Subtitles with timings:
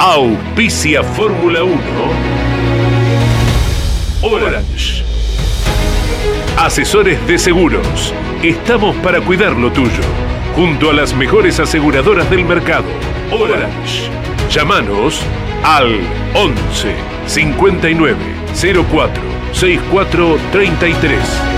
[0.00, 1.74] Auspicia Fórmula 1.
[4.22, 5.02] Orange.
[6.56, 8.14] Asesores de seguros.
[8.44, 9.90] Estamos para cuidar lo tuyo.
[10.54, 12.86] Junto a las mejores aseguradoras del mercado.
[13.32, 14.08] Orange.
[14.48, 15.20] Llámanos
[15.64, 15.98] al
[16.34, 16.94] 11
[17.26, 18.16] 59
[18.54, 19.22] 04
[19.52, 21.57] 64 33.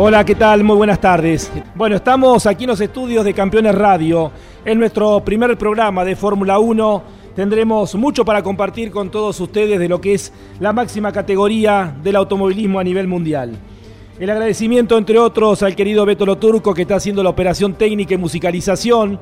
[0.00, 0.62] Hola, ¿qué tal?
[0.62, 1.50] Muy buenas tardes.
[1.74, 4.30] Bueno, estamos aquí en los estudios de Campeones Radio,
[4.64, 7.02] en nuestro primer programa de Fórmula 1.
[7.34, 12.14] Tendremos mucho para compartir con todos ustedes de lo que es la máxima categoría del
[12.14, 13.58] automovilismo a nivel mundial.
[14.20, 18.18] El agradecimiento, entre otros, al querido Beto Loturco, que está haciendo la operación técnica y
[18.18, 19.18] musicalización,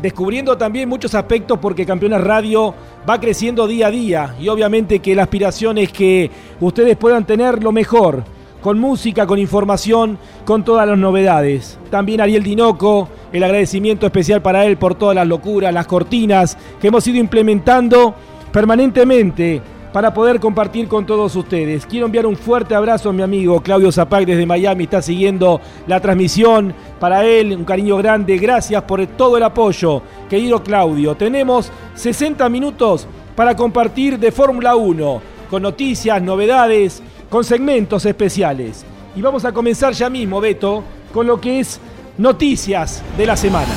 [0.00, 2.72] descubriendo también muchos aspectos porque Campeones Radio
[3.08, 6.30] va creciendo día a día y obviamente que la aspiración es que
[6.60, 8.22] ustedes puedan tener lo mejor
[8.60, 11.78] con música, con información, con todas las novedades.
[11.90, 16.88] También Ariel Dinoco, el agradecimiento especial para él por todas las locuras, las cortinas que
[16.88, 18.14] hemos ido implementando
[18.52, 19.62] permanentemente
[19.92, 21.86] para poder compartir con todos ustedes.
[21.86, 26.00] Quiero enviar un fuerte abrazo a mi amigo Claudio Zapac desde Miami, está siguiendo la
[26.00, 26.74] transmisión.
[26.98, 31.16] Para él, un cariño grande, gracias por todo el apoyo, querido Claudio.
[31.16, 38.84] Tenemos 60 minutos para compartir de Fórmula 1, con noticias, novedades, con segmentos especiales.
[39.16, 41.80] Y vamos a comenzar ya mismo, Beto, con lo que es
[42.18, 43.72] noticias de la semana.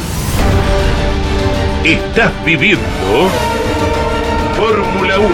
[1.86, 2.84] Estás viviendo
[4.58, 5.30] Fórmula 1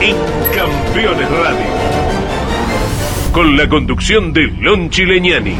[0.00, 0.16] en
[0.54, 1.66] Campeones Radio.
[3.32, 5.56] Con la conducción de Lon Chileñani.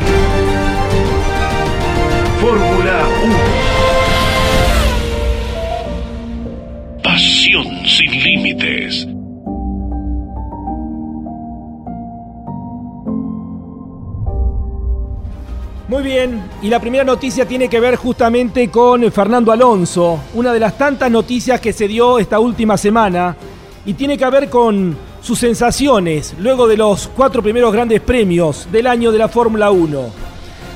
[15.88, 20.58] Muy bien, y la primera noticia tiene que ver justamente con Fernando Alonso, una de
[20.58, 23.36] las tantas noticias que se dio esta última semana,
[23.84, 28.88] y tiene que ver con sus sensaciones luego de los cuatro primeros grandes premios del
[28.88, 30.00] año de la Fórmula 1.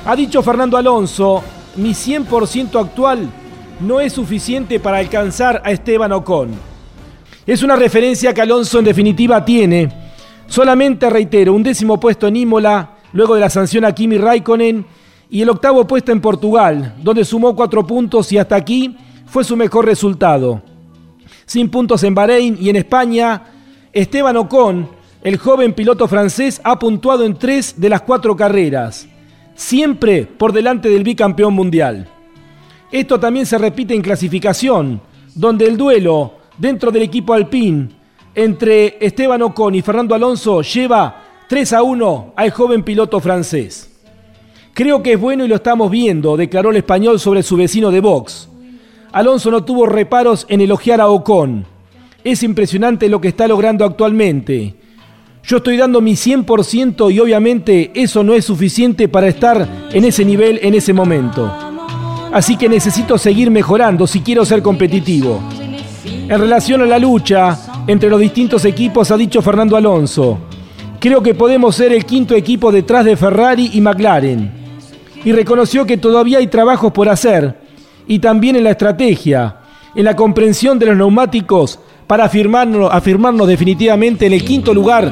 [0.05, 1.43] Ha dicho Fernando Alonso,
[1.75, 3.29] mi 100% actual
[3.81, 6.51] no es suficiente para alcanzar a Esteban Ocon.
[7.45, 9.91] Es una referencia que Alonso en definitiva tiene.
[10.47, 14.85] Solamente reitero, un décimo puesto en Imola, luego de la sanción a Kimi Raikkonen,
[15.31, 19.55] y el octavo puesto en Portugal, donde sumó cuatro puntos y hasta aquí fue su
[19.55, 20.61] mejor resultado.
[21.45, 23.41] Sin puntos en Bahrein y en España,
[23.93, 24.89] Esteban Ocon,
[25.23, 29.07] el joven piloto francés, ha puntuado en tres de las cuatro carreras,
[29.55, 32.09] siempre por delante del bicampeón mundial.
[32.91, 35.01] Esto también se repite en clasificación,
[35.33, 37.87] donde el duelo dentro del equipo Alpine
[38.35, 43.90] entre Esteban Ocon y Fernando Alonso lleva 3 a 1 al joven piloto francés.
[44.73, 47.99] Creo que es bueno y lo estamos viendo, declaró el español sobre su vecino de
[47.99, 48.47] Vox.
[49.11, 51.65] Alonso no tuvo reparos en elogiar a Ocon.
[52.23, 54.75] Es impresionante lo que está logrando actualmente.
[55.43, 60.23] Yo estoy dando mi 100% y obviamente eso no es suficiente para estar en ese
[60.23, 61.51] nivel en ese momento.
[62.31, 65.41] Así que necesito seguir mejorando si quiero ser competitivo.
[66.05, 70.37] En relación a la lucha entre los distintos equipos ha dicho Fernando Alonso,
[70.97, 74.60] creo que podemos ser el quinto equipo detrás de Ferrari y McLaren
[75.23, 77.59] y reconoció que todavía hay trabajos por hacer
[78.07, 79.57] y también en la estrategia,
[79.95, 85.11] en la comprensión de los neumáticos para afirmarnos, afirmarnos definitivamente en el quinto lugar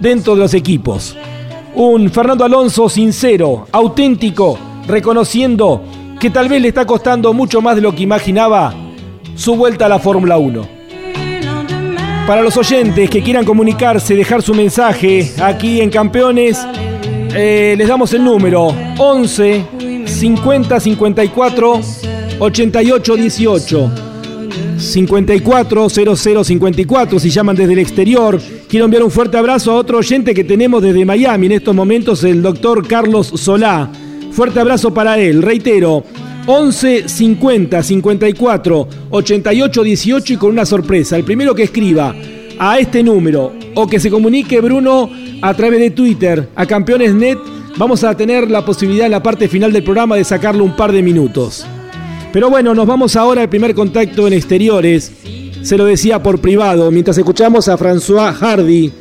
[0.00, 1.16] dentro de los equipos.
[1.74, 5.82] Un Fernando Alonso sincero, auténtico, reconociendo
[6.20, 8.74] que tal vez le está costando mucho más de lo que imaginaba
[9.34, 10.76] su vuelta a la Fórmula 1.
[12.26, 16.66] Para los oyentes que quieran comunicarse, dejar su mensaje aquí en Campeones,
[17.36, 19.64] eh, les damos el número 11
[20.06, 21.80] 50 54
[22.38, 23.90] 88 18.
[24.78, 28.40] 54 00 54 si llaman desde el exterior.
[28.68, 32.24] Quiero enviar un fuerte abrazo a otro oyente que tenemos desde Miami en estos momentos,
[32.24, 33.90] el doctor Carlos Solá.
[34.32, 35.42] Fuerte abrazo para él.
[35.42, 36.04] Reitero,
[36.46, 41.16] 11 50 54 88 18 y con una sorpresa.
[41.16, 42.14] El primero que escriba
[42.58, 45.10] a este número o que se comunique Bruno
[45.42, 47.38] a través de Twitter a Campeones.net,
[47.76, 50.92] vamos a tener la posibilidad en la parte final del programa de sacarlo un par
[50.92, 51.66] de minutos.
[52.32, 55.12] Pero bueno, nos vamos ahora al primer contacto en exteriores.
[55.62, 58.92] Se lo decía por privado, mientras escuchamos a François Hardy,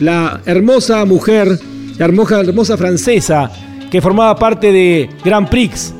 [0.00, 1.58] la hermosa mujer,
[1.98, 3.50] la hermosa, hermosa francesa
[3.90, 5.94] que formaba parte de Grand Prix,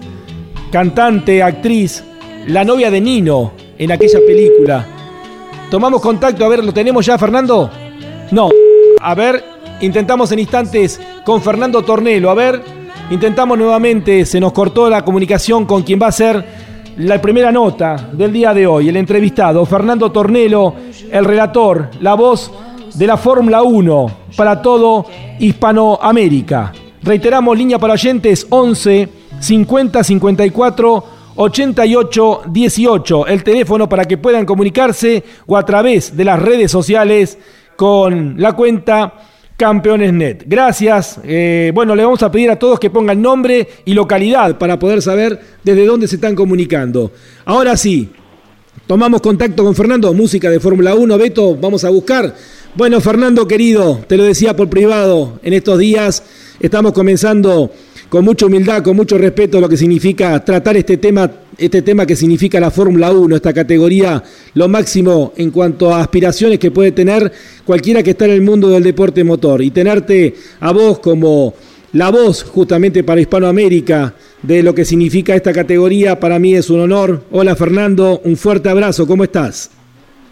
[0.70, 2.04] cantante, actriz,
[2.46, 4.99] la novia de Nino en aquella película.
[5.70, 7.70] Tomamos contacto, a ver, ¿lo tenemos ya, Fernando?
[8.32, 8.48] No.
[9.00, 9.44] A ver,
[9.80, 12.28] intentamos en instantes con Fernando Tornelo.
[12.28, 12.60] A ver,
[13.10, 16.44] intentamos nuevamente, se nos cortó la comunicación con quien va a ser
[16.96, 20.74] la primera nota del día de hoy, el entrevistado, Fernando Tornelo,
[21.10, 22.50] el relator, la voz
[22.92, 25.06] de la Fórmula 1 para todo
[25.38, 26.72] Hispanoamérica.
[27.00, 29.08] Reiteramos, línea para oyentes 11
[29.38, 31.04] 50 54
[31.36, 37.38] 8818, el teléfono para que puedan comunicarse o a través de las redes sociales
[37.76, 39.14] con la cuenta
[39.56, 40.44] Campeones.net.
[40.46, 41.20] Gracias.
[41.22, 45.02] Eh, bueno, le vamos a pedir a todos que pongan nombre y localidad para poder
[45.02, 47.12] saber desde dónde se están comunicando.
[47.44, 48.08] Ahora sí,
[48.86, 51.18] tomamos contacto con Fernando, música de Fórmula 1.
[51.18, 52.34] Beto, vamos a buscar.
[52.74, 56.22] Bueno, Fernando querido, te lo decía por privado, en estos días
[56.58, 57.70] estamos comenzando
[58.10, 62.16] con mucha humildad, con mucho respeto lo que significa tratar este tema, este tema que
[62.16, 64.22] significa la Fórmula 1, esta categoría,
[64.54, 67.30] lo máximo en cuanto a aspiraciones que puede tener
[67.64, 69.62] cualquiera que está en el mundo del deporte motor.
[69.62, 71.54] Y tenerte a vos como
[71.92, 74.12] la voz justamente para Hispanoamérica
[74.42, 77.22] de lo que significa esta categoría, para mí es un honor.
[77.30, 79.70] Hola Fernando, un fuerte abrazo, ¿cómo estás?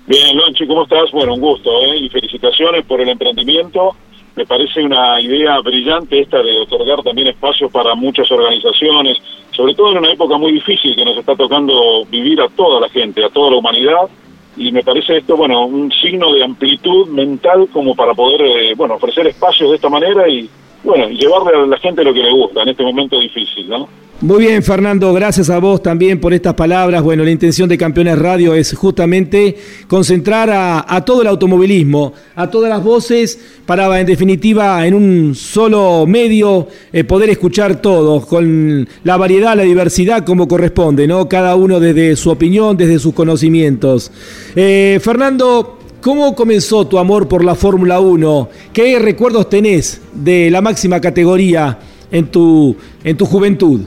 [0.08, 1.12] Bien, Lonchi, ¿cómo estás?
[1.12, 1.98] Bueno, un gusto, ¿eh?
[1.98, 3.94] y felicitaciones por el emprendimiento
[4.38, 9.18] me parece una idea brillante esta de otorgar también espacios para muchas organizaciones,
[9.50, 12.88] sobre todo en una época muy difícil que nos está tocando vivir a toda la
[12.88, 14.08] gente, a toda la humanidad,
[14.56, 18.94] y me parece esto, bueno, un signo de amplitud mental como para poder, eh, bueno,
[18.94, 20.48] ofrecer espacios de esta manera y,
[20.84, 23.88] bueno, llevarle a la gente lo que le gusta en este momento difícil, ¿no?
[24.20, 27.04] Muy bien, Fernando, gracias a vos también por estas palabras.
[27.04, 29.56] Bueno, la intención de Campeones Radio es justamente
[29.86, 36.04] concentrar a, todo el automovilismo, a todas las voces, para en definitiva en un solo
[36.04, 41.28] medio eh, poder escuchar todos, con la variedad, la diversidad como corresponde, ¿no?
[41.28, 44.10] Cada uno desde su opinión, desde sus conocimientos.
[44.56, 45.77] Eh, Fernando,
[46.08, 48.48] ¿cómo comenzó tu amor por la Fórmula 1?
[48.72, 51.78] ¿Qué recuerdos tenés de la máxima categoría
[52.10, 52.74] en tu,
[53.04, 53.82] en tu juventud?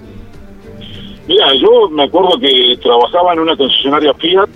[1.28, 4.48] Mira, yo me acuerdo que trabajaba en una concesionaria Fiat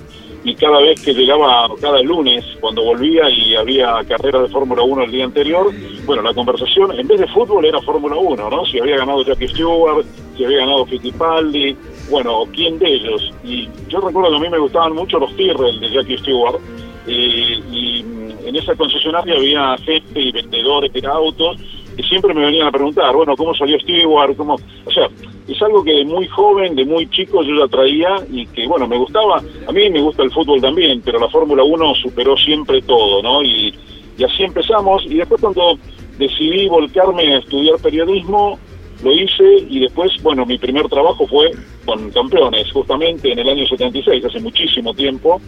[0.44, 5.06] y cada vez que llegaba, cada lunes, cuando volvía y había carreras de Fórmula 1
[5.06, 5.72] el día anterior,
[6.06, 8.64] bueno, la conversación en vez de fútbol era Fórmula 1, ¿no?
[8.68, 10.06] Si había ganado Jackie Stewart,
[10.38, 11.76] si había ganado Fittipaldi,
[12.12, 13.34] bueno, quién de ellos.
[13.44, 16.60] Y yo recuerdo que a mí me gustaban mucho los Tyrrell de Jackie Stewart
[17.08, 18.06] eh, y
[18.46, 21.58] en esa concesionaria había gente y vendedores de autos
[21.96, 24.36] que siempre me venían a preguntar, bueno, ¿cómo salió Stewart?
[24.36, 24.56] ¿Cómo?
[24.86, 25.08] O sea,
[25.48, 28.88] es algo que de muy joven, de muy chico yo ya traía y que, bueno,
[28.88, 32.82] me gustaba, a mí me gusta el fútbol también, pero la Fórmula 1 superó siempre
[32.82, 33.44] todo, ¿no?
[33.44, 33.74] Y,
[34.18, 35.78] y así empezamos y después cuando
[36.18, 38.60] decidí volcarme a estudiar periodismo,
[39.04, 41.52] lo hice y después, bueno, mi primer trabajo fue
[41.86, 45.42] con campeones, justamente en el año 76, hace muchísimo tiempo,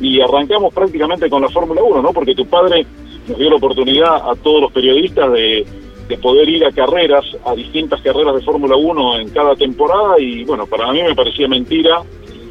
[0.00, 2.12] y arrancamos prácticamente con la Fórmula 1, ¿no?
[2.12, 2.86] Porque tu padre
[3.28, 5.64] nos dio la oportunidad a todos los periodistas de
[6.08, 10.44] de poder ir a carreras, a distintas carreras de Fórmula 1 en cada temporada y
[10.44, 12.02] bueno, para mí me parecía mentira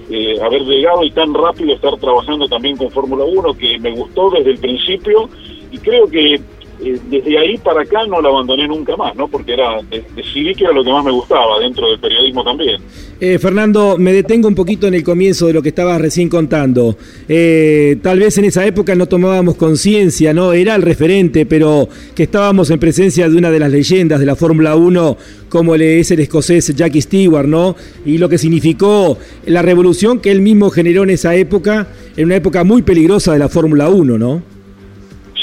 [0.10, 4.32] eh, haber llegado y tan rápido estar trabajando también con Fórmula 1 que me gustó
[4.32, 5.30] desde el principio
[5.72, 6.42] y creo que
[6.84, 9.28] eh, desde ahí para acá no la abandoné nunca más, ¿no?
[9.28, 12.82] Porque era que era lo que más me gustaba dentro del periodismo también.
[13.20, 16.98] Eh, Fernando, me detengo un poquito en el comienzo de lo que estabas recién contando.
[17.30, 20.54] Eh, tal vez en esa época no tomábamos conciencia, ¿no?
[20.54, 24.36] Era el referente, pero que estábamos en presencia de una de las leyendas de la
[24.36, 25.18] Fórmula 1,
[25.50, 27.76] como es el escocés Jackie Stewart, ¿no?
[28.06, 31.88] Y lo que significó la revolución que él mismo generó en esa época,
[32.18, 34.54] en una época muy peligrosa de la Fórmula 1, ¿no?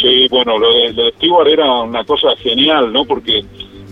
[0.01, 3.05] Sí, bueno, lo de, Stewart era una cosa genial, ¿no?
[3.05, 3.45] Porque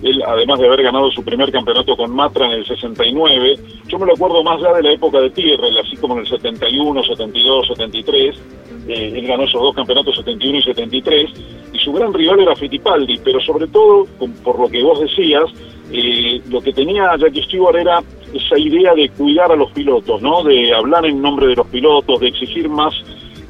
[0.02, 4.06] él, además de haber ganado su primer campeonato con Matra en el 69, yo me
[4.06, 7.68] lo acuerdo más ya de la época de Tyrrell, así como en el 71, 72,
[7.68, 8.36] 73.
[8.88, 11.30] él ganó esos dos campeonatos, 71 y 73,
[11.74, 14.06] y su gran rival era Fittipaldi, pero sobre todo,
[14.42, 15.44] por lo que vos decías,
[15.92, 20.42] eh, lo que tenía Jackie Stewart era esa idea de cuidar a los pilotos, ¿no?
[20.42, 22.94] De hablar en nombre de los pilotos, de exigir más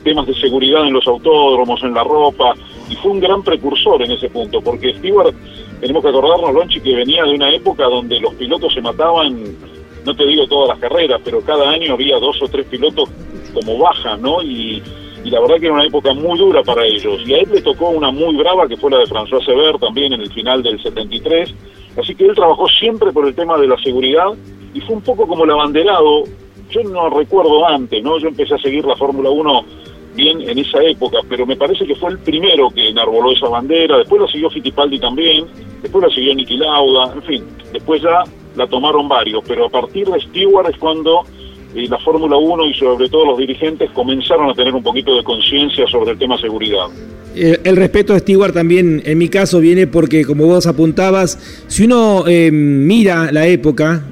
[0.02, 2.54] temas de seguridad en los autódromos, en la ropa,
[2.88, 5.34] y fue un gran precursor en ese punto, porque Stewart,
[5.80, 9.56] tenemos que acordarnos, Lonchi, que venía de una época donde los pilotos se mataban,
[10.04, 13.08] no te digo todas las carreras, pero cada año había dos o tres pilotos
[13.52, 14.42] como baja, ¿no?
[14.42, 14.82] Y,
[15.24, 17.20] la verdad que era una época muy dura para ellos.
[17.26, 20.14] Y a él le tocó una muy brava, que fue la de François Sever también
[20.14, 21.54] en el final del 73.
[22.00, 24.28] Así que él trabajó siempre por el tema de la seguridad
[24.72, 26.24] y fue un poco como el abanderado.
[26.70, 28.18] Yo no recuerdo antes, ¿no?
[28.18, 29.64] Yo empecé a seguir la Fórmula 1
[30.18, 33.98] bien en esa época, pero me parece que fue el primero que enarboló esa bandera,
[33.98, 35.46] después la siguió Fittipaldi también,
[35.80, 38.24] después la siguió Niki Lauda, en fin, después ya
[38.56, 41.22] la tomaron varios, pero a partir de Stewart es cuando
[41.74, 45.22] eh, la Fórmula 1 y sobre todo los dirigentes comenzaron a tener un poquito de
[45.22, 46.86] conciencia sobre el tema seguridad.
[47.34, 51.84] Eh, el, respeto a Stewart también, en mi caso, viene porque, como vos apuntabas, si
[51.84, 54.02] uno eh, mira la época,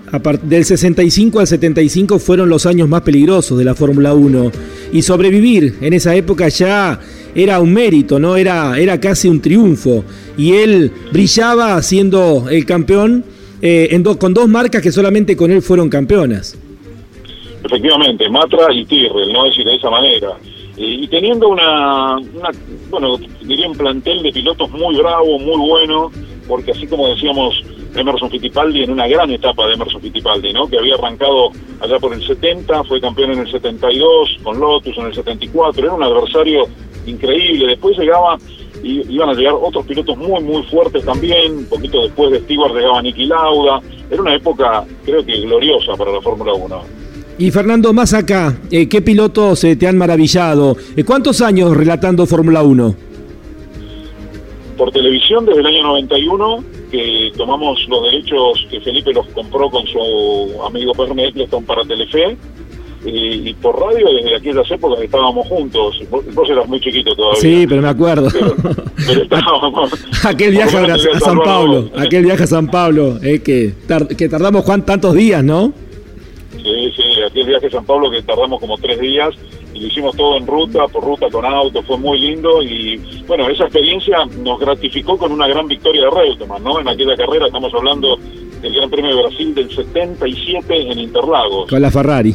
[0.42, 4.52] del 65 al 75 fueron los años más peligrosos de la Fórmula 1.
[4.92, 7.00] Y sobrevivir en esa época ya
[7.34, 8.36] era un mérito, ¿no?
[8.36, 10.04] Era, era casi un triunfo.
[10.38, 13.24] Y él brillaba siendo el campeón
[13.60, 16.56] eh, en con dos marcas que solamente con él fueron campeonas.
[17.66, 19.44] Efectivamente, Matra y Tyrrell, ¿no?
[19.44, 20.36] Decir, de esa manera.
[20.76, 22.50] y teniendo una, una,
[22.90, 26.10] bueno, diría un plantel de pilotos muy bravo, muy bueno,
[26.46, 27.62] porque así como decíamos
[27.94, 30.68] Emerson Fittipaldi en una gran etapa de Emerson Fittipaldi, ¿no?
[30.68, 35.06] Que había arrancado allá por el 70, fue campeón en el 72, con Lotus en
[35.06, 36.66] el 74, era un adversario
[37.06, 37.68] increíble.
[37.68, 38.38] Después llegaba,
[38.82, 41.58] y iban a llegar otros pilotos muy, muy fuertes también.
[41.58, 43.80] Un poquito después de Stewart llegaba Nicky Lauda.
[44.10, 47.05] Era una época, creo que gloriosa para la Fórmula 1.
[47.38, 50.74] Y Fernando, más acá, eh, ¿qué pilotos eh, te han maravillado?
[50.96, 52.94] Eh, ¿Cuántos años relatando Fórmula 1?
[54.78, 59.86] Por televisión desde el año 91, que tomamos los derechos que Felipe los compró con
[59.86, 62.38] su amigo Perme Eccleston para Telefe
[63.04, 66.00] y, por radio desde aquellas épocas estábamos juntos.
[66.10, 67.40] Vos, eras muy chiquito todavía.
[67.40, 68.28] Sí, pero me acuerdo.
[70.24, 73.74] aquel viaje a, San Pablo, aquel viaje a San Pablo, eh, que,
[74.16, 75.72] que tardamos Juan tantos días, ¿no?
[76.66, 79.32] Sí, sí, aquel viaje a San Pablo que tardamos como tres días
[79.72, 82.96] y lo hicimos todo en ruta, por ruta con auto, fue muy lindo y
[83.28, 86.80] bueno, esa experiencia nos gratificó con una gran victoria de Reutemann, ¿no?
[86.80, 88.18] En aquella carrera estamos hablando
[88.60, 91.68] del Gran Premio de Brasil del 77 en Interlagos.
[91.70, 92.34] Con la Ferrari.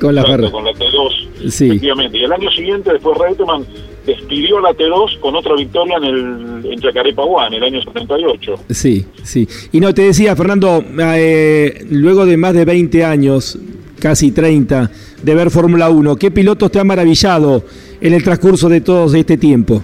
[0.00, 1.66] Con la, con la T2, sí.
[1.66, 2.18] efectivamente.
[2.18, 3.64] Y el año siguiente, después Reutemann
[4.10, 8.54] despidió la T2 con otra victoria en, el, en Jacarepaguá, en el año 78.
[8.70, 9.48] Sí, sí.
[9.72, 13.58] Y no, te decía, Fernando, eh, luego de más de 20 años,
[14.00, 14.90] casi 30,
[15.22, 17.64] de ver Fórmula 1, ¿qué pilotos te han maravillado
[18.00, 19.82] en el transcurso de todo este tiempo?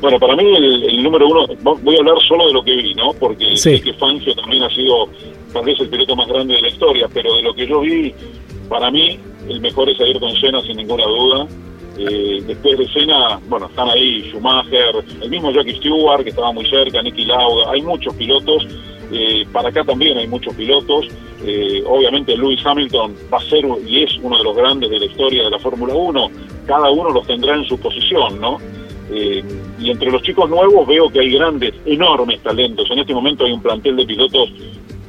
[0.00, 3.12] Bueno, para mí el, número uno, voy a hablar solo de lo que vi, ¿no?
[3.12, 5.08] Porque sé que Fangio también ha sido
[5.52, 8.12] tal vez el piloto más grande de la historia, pero de lo que yo vi,
[8.68, 9.16] para mí,
[9.48, 11.46] el mejor es Ayrton Senna, sin ninguna duda.
[11.98, 16.66] Eh, después de Senna, bueno, están ahí Schumacher, el mismo Jackie Stewart, que estaba muy
[16.66, 18.66] cerca, Nicky Lauda, hay muchos pilotos.
[19.12, 21.08] Eh, para acá también hay muchos pilotos.
[21.44, 25.06] Eh, obviamente Lewis Hamilton va a ser y es uno de los grandes de la
[25.06, 26.30] historia de la Fórmula 1.
[26.66, 28.58] Cada uno los tendrá en su posición, ¿no?
[29.14, 32.90] y entre los chicos nuevos veo que hay grandes, enormes talentos.
[32.90, 34.50] En este momento hay un plantel de pilotos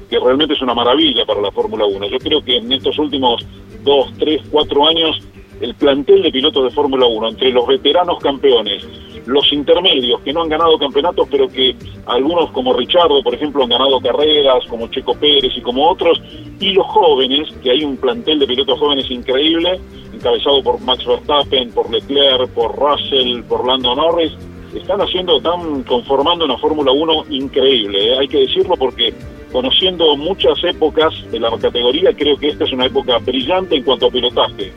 [0.10, 2.08] que realmente es una maravilla para la Fórmula 1.
[2.08, 3.46] Yo creo que en estos últimos
[3.84, 5.22] dos, tres, cuatro años,
[5.62, 8.86] el plantel de pilotos de Fórmula 1, entre los veteranos campeones,
[9.26, 13.70] los intermedios que no han ganado campeonatos, pero que algunos como Richardo, por ejemplo, han
[13.70, 16.22] ganado carreras, como Checo Pérez y como otros,
[16.60, 19.80] y los jóvenes, que hay un plantel de pilotos jóvenes increíble,
[20.14, 24.34] encabezado por Max Verstappen, por Leclerc, por Russell, por Lando Norris,
[24.76, 28.18] están haciendo, están conformando una Fórmula 1 increíble, ¿eh?
[28.20, 29.14] hay que decirlo porque
[29.52, 34.08] conociendo muchas épocas de la categoría, creo que esta es una época brillante en cuanto
[34.08, 34.74] a pilotaje.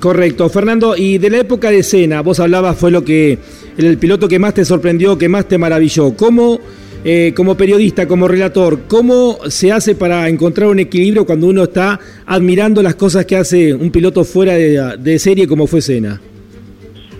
[0.00, 3.38] Correcto, Fernando, y de la época de escena, vos hablabas, fue lo que
[3.76, 6.16] el piloto que más te sorprendió, que más te maravilló.
[6.16, 6.58] ¿Cómo,
[7.04, 11.98] eh, como periodista, como relator, cómo se hace para encontrar un equilibrio cuando uno está
[12.26, 16.20] admirando las cosas que hace un piloto fuera de, serie como fue Sena?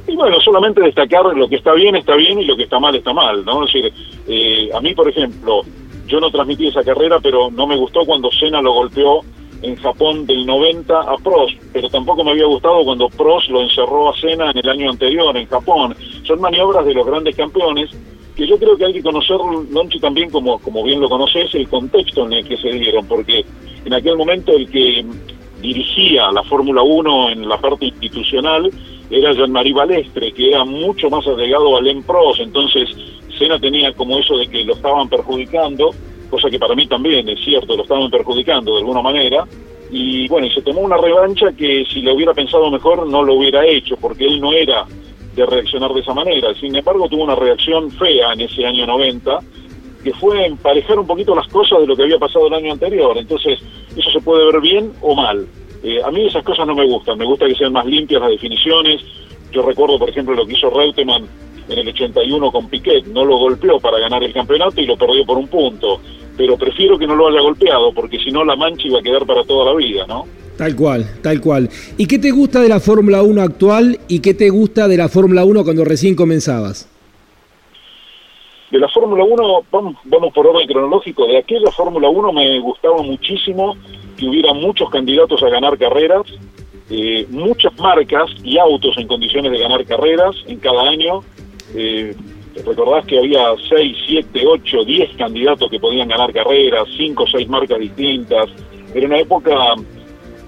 [0.06, 2.94] Y bueno, solamente destacar lo que está bien está bien y lo que está mal
[2.94, 3.62] está mal, ¿no?
[3.62, 3.92] Decir,
[4.28, 5.62] eh, a mí, por ejemplo,
[6.06, 9.22] yo no transmití esa carrera, pero no me gustó cuando Senna lo golpeó
[9.62, 14.10] en Japón del 90 a Prost, pero tampoco me había gustado cuando Prost lo encerró
[14.10, 15.96] a Senna en el año anterior en Japón.
[16.24, 17.90] Son maniobras de los grandes campeones
[18.36, 19.36] que yo creo que hay que conocer,
[19.70, 23.44] Lonchi, también como, como bien lo conoces, el contexto en el que se dieron, porque
[23.84, 25.04] en aquel momento el que
[25.60, 28.70] dirigía la Fórmula 1 en la parte institucional
[29.10, 32.90] era Jean-Marie Balestre, que era mucho más allegado al Prost, entonces
[33.38, 35.90] Sena tenía como eso de que lo estaban perjudicando,
[36.30, 39.44] cosa que para mí también es cierto, lo estaban perjudicando de alguna manera,
[39.90, 43.34] y bueno, y se tomó una revancha que si lo hubiera pensado mejor no lo
[43.34, 44.84] hubiera hecho, porque él no era
[45.34, 49.38] de reaccionar de esa manera, sin embargo tuvo una reacción fea en ese año 90,
[50.02, 53.16] que fue emparejar un poquito las cosas de lo que había pasado el año anterior,
[53.16, 53.58] entonces
[53.96, 55.46] eso se puede ver bien o mal.
[55.82, 58.30] Eh, a mí esas cosas no me gustan, me gusta que sean más limpias las
[58.30, 59.02] definiciones,
[59.52, 61.26] yo recuerdo por ejemplo lo que hizo Reutemann
[61.68, 65.24] en el 81 con Piquet, no lo golpeó para ganar el campeonato y lo perdió
[65.24, 66.00] por un punto.
[66.36, 69.24] Pero prefiero que no lo haya golpeado, porque si no la mancha iba a quedar
[69.24, 70.26] para toda la vida, ¿no?
[70.56, 71.68] Tal cual, tal cual.
[71.96, 75.08] ¿Y qué te gusta de la Fórmula 1 actual y qué te gusta de la
[75.08, 76.88] Fórmula 1 cuando recién comenzabas?
[78.70, 83.02] De la Fórmula 1, vamos, vamos por orden cronológico, de aquella Fórmula 1 me gustaba
[83.02, 83.76] muchísimo
[84.16, 86.22] que hubiera muchos candidatos a ganar carreras,
[86.90, 91.22] eh, muchas marcas y autos en condiciones de ganar carreras en cada año,
[91.74, 92.14] eh,
[92.64, 97.48] recordás que había 6, 7, 8, 10 candidatos que podían ganar carreras, 5 o 6
[97.48, 98.50] marcas distintas.
[98.94, 99.74] Era una época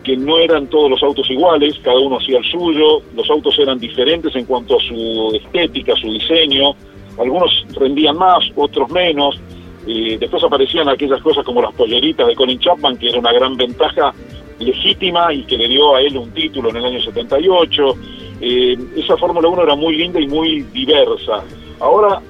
[0.05, 3.79] que no eran todos los autos iguales, cada uno hacía el suyo, los autos eran
[3.81, 6.77] diferentes en cuanto a su estética, su diseño,
[7.19, 9.41] algunos rendían más, otros menos.
[9.87, 13.57] Eh, después aparecían aquellas cosas como las polleritas de Colin Chapman, que era una gran
[13.57, 14.13] ventaja
[14.59, 17.95] legítima y que le dio a él un título en el año 78.
[18.41, 21.43] Eh, esa Fórmula 1 era muy linda y muy diversa.
[21.81, 22.21] Ahora,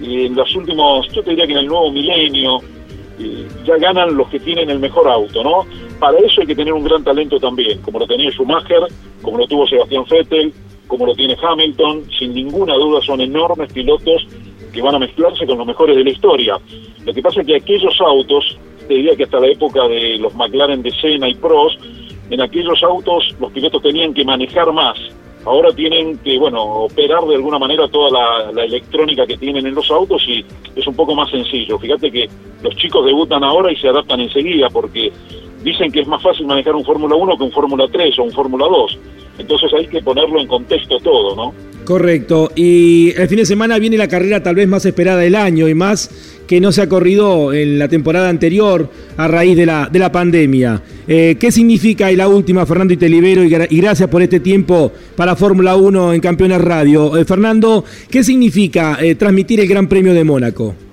[0.00, 2.60] en los últimos, yo te diría que en el nuevo milenio,
[3.64, 5.66] ya ganan los que tienen el mejor auto, ¿no?
[5.98, 8.82] Para eso hay que tener un gran talento también, como lo tenía Schumacher,
[9.22, 10.52] como lo tuvo Sebastián Vettel,
[10.86, 14.26] como lo tiene Hamilton, sin ninguna duda son enormes pilotos
[14.72, 16.58] que van a mezclarse con los mejores de la historia.
[17.04, 20.34] Lo que pasa es que aquellos autos, te diría que hasta la época de los
[20.34, 21.80] McLaren de Senna y Prost,
[22.30, 24.98] en aquellos autos los pilotos tenían que manejar más.
[25.46, 29.74] Ahora tienen que, bueno, operar de alguna manera toda la, la, electrónica que tienen en
[29.76, 31.78] los autos y es un poco más sencillo.
[31.78, 32.28] Fíjate que
[32.62, 35.12] los chicos debutan ahora y se adaptan enseguida porque
[35.62, 38.32] dicen que es más fácil manejar un Fórmula 1 que un Fórmula 3 o un
[38.32, 38.98] Fórmula 2.
[39.38, 41.54] Entonces hay que ponerlo en contexto todo, ¿no?
[41.84, 42.50] Correcto.
[42.56, 45.74] Y el fin de semana viene la carrera tal vez más esperada del año y
[45.74, 49.98] más que no se ha corrido en la temporada anterior a raíz de la, de
[49.98, 50.82] la pandemia.
[51.08, 53.48] Eh, ¿Qué significa y la última, Fernando y Telibero, y,
[53.80, 57.16] gracias por este tiempo para Fórmula 1 en Campeones Radio?
[57.16, 60.85] Eh, Fernando, ¿qué significa eh, transmitir el Gran Premio de Mónaco?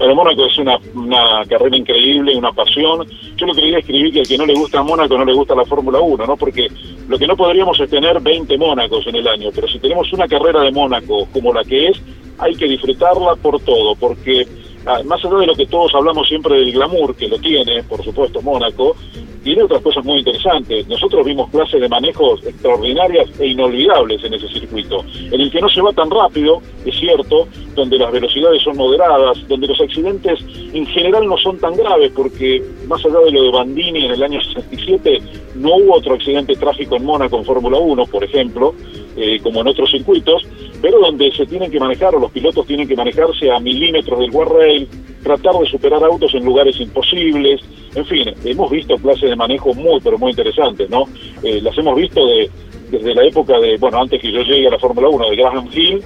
[0.00, 3.06] Bueno, Mónaco es una, una carrera increíble, una pasión.
[3.36, 5.66] Yo lo quería escribir que al que no le gusta Mónaco no le gusta la
[5.66, 6.38] Fórmula 1, ¿no?
[6.38, 6.68] Porque
[7.06, 10.26] lo que no podríamos es tener 20 Mónacos en el año, pero si tenemos una
[10.26, 12.00] carrera de Mónaco como la que es,
[12.38, 14.46] hay que disfrutarla por todo, porque
[14.86, 18.02] ah, más allá de lo que todos hablamos siempre del glamour, que lo tiene, por
[18.04, 18.96] supuesto, Mónaco,
[19.42, 20.86] tiene otras cosas muy interesantes.
[20.86, 25.68] Nosotros vimos clases de manejos extraordinarias e inolvidables en ese circuito, en el que no
[25.68, 30.40] se va tan rápido, es cierto, donde las velocidades son moderadas, donde los accidentes
[30.72, 34.22] en general no son tan graves, porque más allá de lo de Bandini en el
[34.22, 35.22] año 67,
[35.54, 38.74] no hubo otro accidente tráfico en Mónaco en Fórmula 1, por ejemplo,
[39.16, 40.46] eh, como en otros circuitos,
[40.80, 44.30] pero donde se tienen que manejar, o los pilotos tienen que manejarse a milímetros del
[44.30, 44.88] guardrail,
[45.22, 47.60] tratar de superar autos en lugares imposibles,
[47.94, 51.04] en fin, hemos visto clases de manejo muy, pero muy interesantes, ¿no?
[51.42, 52.50] Eh, las hemos visto de,
[52.90, 55.68] desde la época de, bueno, antes que yo llegue a la Fórmula 1, de Graham
[55.72, 56.02] Hill,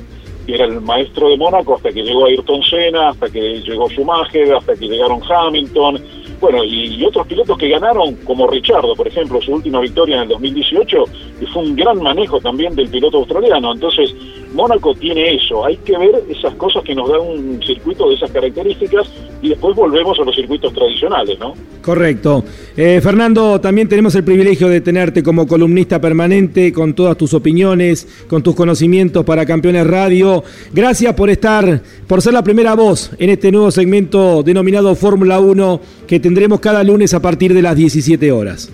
[0.47, 4.55] que era el maestro de Mónaco, hasta que llegó Ayrton Senna, hasta que llegó Schumacher,
[4.55, 6.03] hasta que llegaron Hamilton,
[6.41, 10.29] bueno, y, otros pilotos que ganaron, como Richardo, por ejemplo, su última victoria en el
[10.29, 11.05] 2018,
[11.41, 13.73] y fue un gran manejo también del piloto australiano.
[13.73, 14.15] Entonces,
[14.55, 18.31] Mónaco tiene eso, hay que ver esas cosas que nos da un circuito de esas
[18.31, 19.09] características
[19.43, 21.55] y después volvemos a los circuitos tradicionales, ¿no?
[21.83, 22.45] Correcto.
[22.77, 28.25] Eh, Fernando, también tenemos el privilegio de tenerte como columnista permanente con todas tus opiniones,
[28.29, 30.45] con tus conocimientos para Campeones Radio.
[30.73, 35.81] Gracias por estar, por ser la primera voz en este nuevo segmento denominado Fórmula 1
[36.07, 38.73] que tendremos cada lunes a partir de las 17 horas.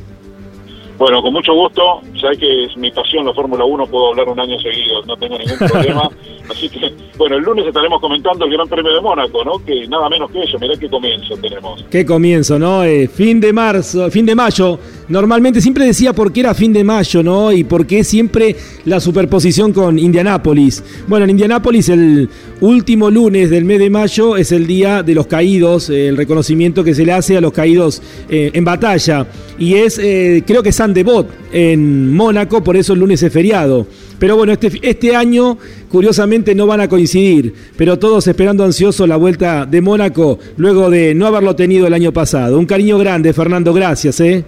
[0.99, 2.01] Bueno, con mucho gusto.
[2.21, 5.37] Sabes que es mi pasión la Fórmula 1, puedo hablar un año seguido, no tengo
[5.37, 6.09] ningún problema.
[6.49, 9.65] Así que, bueno, el lunes estaremos comentando el Gran Premio de Mónaco, ¿no?
[9.65, 11.85] Que nada menos que eso, mirá qué comienzo tenemos.
[11.91, 12.85] Qué comienzo, ¿no?
[12.85, 14.79] Eh, fin de marzo, fin de mayo.
[15.11, 17.51] Normalmente siempre decía por qué era fin de mayo, ¿no?
[17.51, 20.85] Y por qué siempre la superposición con Indianápolis.
[21.09, 22.29] Bueno, en Indianápolis el
[22.61, 26.85] último lunes del mes de mayo es el día de los caídos, eh, el reconocimiento
[26.85, 29.27] que se le hace a los caídos eh, en batalla.
[29.59, 33.89] Y es, creo que San Devot en Mónaco, por eso el lunes es feriado.
[34.21, 39.17] Pero bueno, este, este año curiosamente no van a coincidir, pero todos esperando ansiosos la
[39.17, 42.61] vuelta de Mónaco luego de no haberlo tenido el año pasado.
[42.61, 44.21] Un cariño grande, Fernando, gracias.
[44.21, 44.45] ¿eh?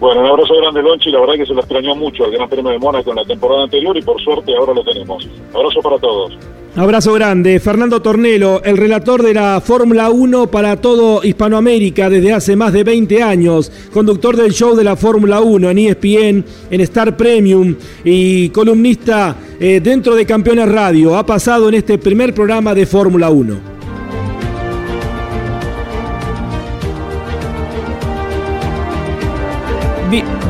[0.00, 1.10] Bueno, un abrazo grande, Lonchi.
[1.10, 3.64] La verdad que se lo extrañó mucho el Gran Premio de Mónaco en la temporada
[3.64, 5.28] anterior y por suerte ahora lo tenemos.
[5.52, 6.38] Abrazo para todos.
[6.76, 7.58] Abrazo grande.
[7.58, 12.84] Fernando Tornelo, el relator de la Fórmula 1 para todo Hispanoamérica desde hace más de
[12.84, 18.50] 20 años, conductor del show de la Fórmula 1 en ESPN, en Star Premium y
[18.50, 21.16] columnista eh, dentro de Campeones Radio.
[21.16, 23.77] Ha pasado en este primer programa de Fórmula 1.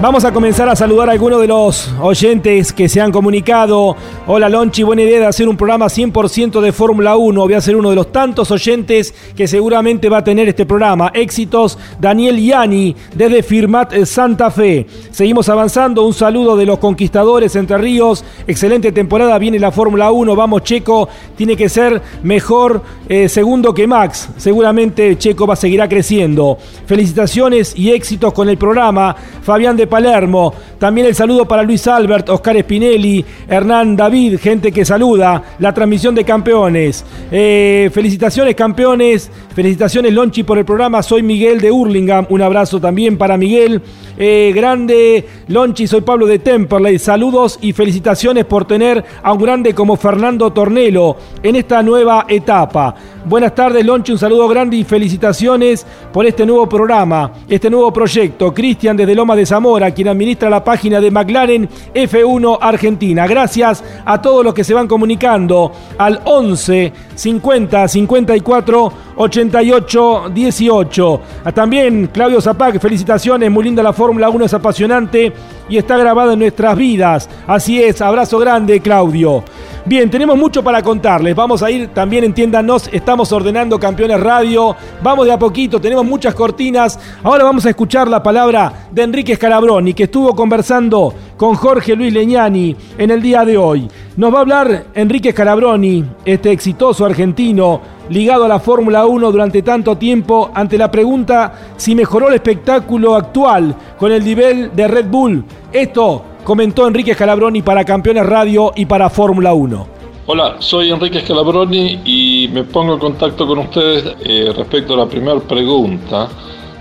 [0.01, 3.97] Vamos a comenzar a saludar a algunos de los oyentes que se han comunicado.
[4.29, 7.41] Hola Lonchi, buena idea de hacer un programa 100% de Fórmula 1.
[7.41, 11.11] Voy a ser uno de los tantos oyentes que seguramente va a tener este programa.
[11.13, 14.87] Éxitos, Daniel Yani, desde Firmat Santa Fe.
[15.11, 16.07] Seguimos avanzando.
[16.07, 18.25] Un saludo de los conquistadores Entre Ríos.
[18.47, 20.37] Excelente temporada, viene la Fórmula 1.
[20.37, 24.29] Vamos Checo, tiene que ser mejor eh, segundo que Max.
[24.37, 26.59] Seguramente Checo va a seguir creciendo.
[26.87, 29.17] Felicitaciones y éxitos con el programa.
[29.49, 30.53] Fabián de Palermo.
[30.79, 35.43] También el saludo para Luis Albert, Oscar Spinelli, Hernán David, gente que saluda.
[35.59, 37.03] La transmisión de campeones.
[37.33, 39.31] Eh, felicitaciones, campeones.
[39.55, 41.03] Felicitaciones, Lonchi, por el programa.
[41.03, 42.27] Soy Miguel de Hurlingham.
[42.29, 43.81] Un abrazo también para Miguel.
[44.19, 46.99] Eh, grande Lonchi, soy Pablo de Temperley.
[46.99, 52.95] Saludos y felicitaciones por tener a un grande como Fernando Tornelo en esta nueva etapa.
[53.29, 58.55] Buenas tardes, Lonchi, un saludo grande y felicitaciones por este nuevo programa, este nuevo proyecto.
[58.55, 63.27] Cristian desde Loma de Zamora, quien administra la página de McLaren F1 Argentina.
[63.27, 71.21] Gracias a todos los que se van comunicando al 11 50 54 88 18.
[71.53, 75.35] También Claudio Zapac, felicitaciones, muy linda la Fórmula 1, es apasionante
[75.69, 77.29] y está grabada en nuestras vidas.
[77.47, 79.45] Así es, abrazo grande, Claudio.
[79.85, 81.35] Bien, tenemos mucho para contarles.
[81.35, 84.77] Vamos a ir también, entiéndanos, estamos ordenando Campeones Radio.
[85.03, 86.99] Vamos de a poquito, tenemos muchas cortinas.
[87.23, 92.13] Ahora vamos a escuchar la palabra de Enrique Scalabroni, que estuvo conversando con Jorge Luis
[92.13, 93.89] Leñani en el día de hoy.
[94.17, 99.63] Nos va a hablar Enrique Scalabroni, este exitoso argentino ligado a la Fórmula 1 durante
[99.63, 105.07] tanto tiempo, ante la pregunta si mejoró el espectáculo actual con el nivel de Red
[105.07, 105.45] Bull.
[105.73, 109.87] Esto comentó Enrique Scalabroni para Campeones Radio y para Fórmula 1.
[110.25, 115.07] Hola, soy Enrique Scalabroni y me pongo en contacto con ustedes eh, respecto a la
[115.07, 116.27] primera pregunta,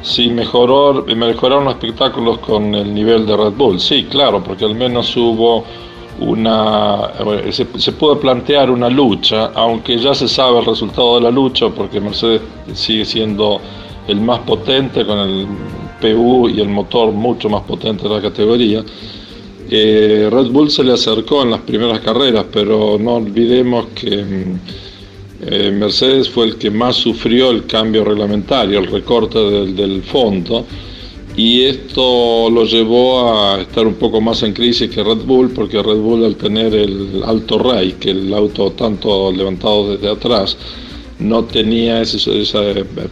[0.01, 3.77] si mejoró, mejoraron los espectáculos con el nivel de Red Bull.
[3.81, 5.65] Sí, claro, porque al menos hubo
[6.21, 7.11] una
[7.51, 11.67] se, se, puede plantear una lucha, aunque ya se sabe el resultado de la lucha,
[11.67, 12.41] porque Mercedes
[12.73, 13.59] sigue siendo
[14.07, 15.47] el más potente con el
[16.01, 18.83] PU y el motor mucho más potente de la categoría.
[19.69, 24.59] Eh, Red Bull se le acercó en las primeras carreras, pero no olvidemos que mm,
[25.45, 30.65] eh, Mercedes fue el que más sufrió el cambio reglamentario, el recorte del, del, fondo,
[31.35, 35.83] y esto lo llevó a estar un poco más en crisis que Red Bull, porque
[35.83, 40.57] Red Bull al tener el alto ray, que el auto tanto levantado desde atrás,
[41.19, 42.61] no tenía esa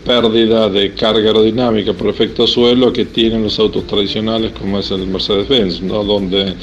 [0.06, 5.08] pérdida de carga aerodinámica por efecto suelo que tienen los autos tradicionales como es el
[5.08, 6.04] Mercedes-Benz, ¿no?
[6.04, 6.54] donde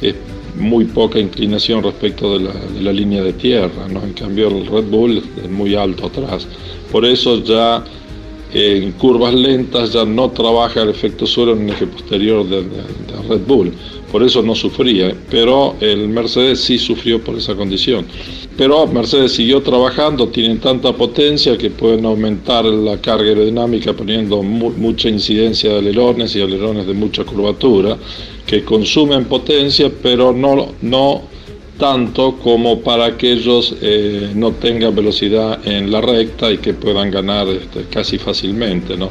[0.00, 0.14] es
[0.58, 2.48] muy poca inclinación respecto de
[2.80, 4.02] la, línea de tierra, ¿no?
[4.02, 6.48] en cambio el Red Bull es muy alto atrás.
[6.90, 7.84] Por eso ya
[8.54, 12.62] en curvas lentas ya no trabaja el efecto suelo en el eje posterior de, de,
[12.62, 13.70] de Red Bull,
[14.16, 18.06] por eso no sufría, pero el Mercedes sí sufrió por esa condición.
[18.56, 24.70] Pero Mercedes siguió trabajando, tienen tanta potencia que pueden aumentar la carga aerodinámica poniendo mu
[24.70, 27.98] mucha incidencia de alerones y alerones de mucha curvatura,
[28.46, 31.20] que consumen potencia, pero no, no
[31.76, 37.10] tanto como para que ellos eh, no tengan velocidad en la recta y que puedan
[37.10, 38.96] ganar este, casi fácilmente.
[38.96, 39.10] ¿no?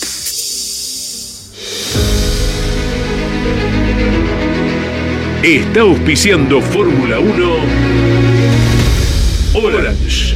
[5.43, 7.55] Está auspiciando Fórmula 1
[9.55, 10.35] Orange.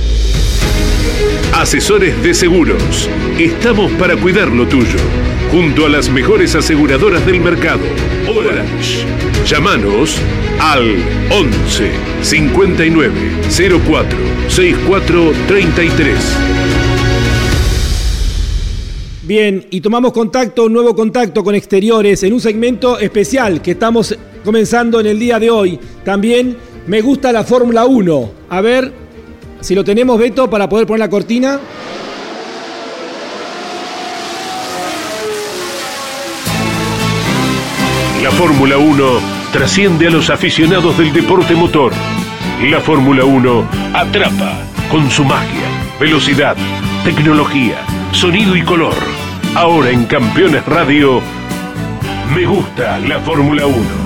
[1.53, 3.07] Asesores de seguros.
[3.37, 4.97] Estamos para cuidar lo tuyo.
[5.51, 7.83] Junto a las mejores aseguradoras del mercado.
[8.27, 9.05] Orange.
[9.45, 10.17] Llámanos
[10.59, 10.95] al
[11.29, 11.91] 11
[12.23, 13.13] 59
[13.85, 16.37] 04 64 33.
[19.21, 24.99] Bien, y tomamos contacto, nuevo contacto con exteriores en un segmento especial que estamos comenzando
[25.01, 25.77] en el día de hoy.
[26.05, 26.55] También
[26.87, 28.31] me gusta la Fórmula 1.
[28.49, 28.93] A ver
[29.59, 31.59] si lo tenemos, Beto, para poder poner la cortina.
[38.23, 39.05] La Fórmula 1
[39.51, 41.91] trasciende a los aficionados del deporte motor.
[42.69, 45.67] La Fórmula 1 atrapa con su magia,
[45.99, 46.55] velocidad,
[47.03, 47.77] tecnología,
[48.11, 48.95] sonido y color.
[49.55, 51.21] Ahora en Campeones Radio,
[52.33, 54.04] me gusta la Fórmula 1.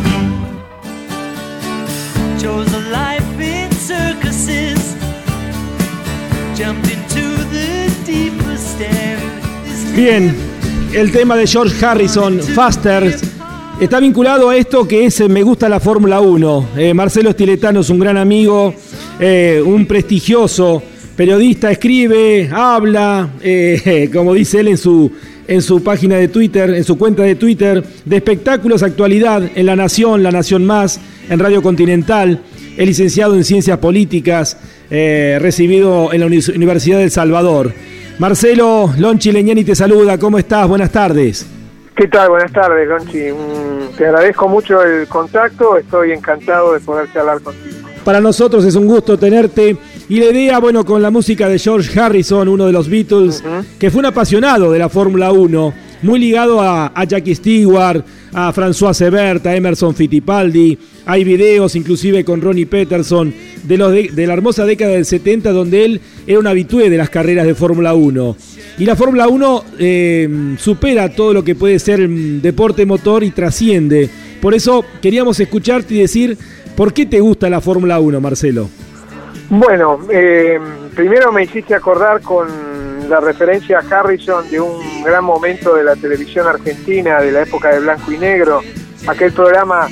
[9.94, 10.34] Bien,
[10.94, 13.14] el tema de George Harrison, Faster,
[13.82, 16.70] está vinculado a esto que es Me gusta la Fórmula 1.
[16.78, 18.74] Eh, Marcelo Estiletano es un gran amigo,
[19.20, 20.82] eh, un prestigioso
[21.18, 25.12] periodista, escribe, habla, eh, como dice él en su,
[25.50, 29.76] en su página de Twitter, en su cuenta de Twitter, de espectáculos, actualidad en La
[29.76, 32.40] Nación, La Nación Más, en Radio Continental.
[32.78, 34.58] Es licenciado en Ciencias Políticas,
[34.90, 37.74] recibido en la Universidad del Salvador.
[38.20, 40.68] Marcelo Lonchi Leñani te saluda, ¿cómo estás?
[40.68, 41.48] Buenas tardes.
[41.96, 42.30] ¿Qué tal?
[42.30, 43.32] Buenas tardes, Lonchi.
[43.32, 47.90] Mm, te agradezco mucho el contacto, estoy encantado de poder charlar contigo.
[48.06, 49.78] Para nosotros es un gusto tenerte.
[50.10, 53.48] Y la idea, bueno, con la música de George Harrison, uno de los Beatles, uh
[53.48, 53.66] -huh.
[53.78, 58.94] que fue un apasionado de la Fórmula 1, muy ligado a, Jackie Stewart, a François
[58.94, 60.80] Sebert, a Emerson Fittipaldi.
[61.06, 63.32] Hay videos inclusive con Ronnie Peterson
[63.64, 67.12] de, los de, la hermosa década del 70 donde él era un habitué de las
[67.12, 68.36] carreras de Fórmula 1.
[68.80, 74.10] Y la Fórmula 1 eh, supera todo lo que puede ser deporte motor y trasciende.
[74.42, 76.36] Por eso queríamos escucharte y decir,
[76.76, 78.70] ¿por qué te gusta la Fórmula 1, Marcelo?
[79.50, 80.60] Bueno, eh,
[80.96, 82.48] primero me hiciste acordar con
[83.10, 87.70] la referencia a Harrison de un gran momento de la televisión argentina de la época
[87.70, 88.62] de blanco y negro,
[89.08, 89.88] aquel programa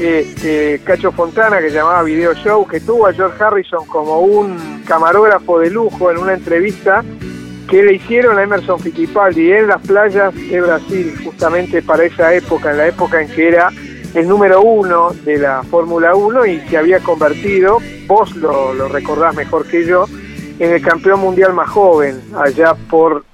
[0.00, 5.58] eh, Cacho Fontana que llamaba Video Show, que tuvo a George Harrison como un camarógrafo
[5.58, 7.02] de lujo en una entrevista
[7.68, 12.72] que le hicieron a Emerson Fittipaldi en las playas de Brasil, justamente para esa época,
[12.72, 13.70] en la época en que era
[14.14, 19.34] el número uno de la Fórmula 1 y se había convertido, vos lo, lo recordás
[19.34, 20.06] mejor que yo,
[20.58, 23.24] en el campeón mundial más joven, allá por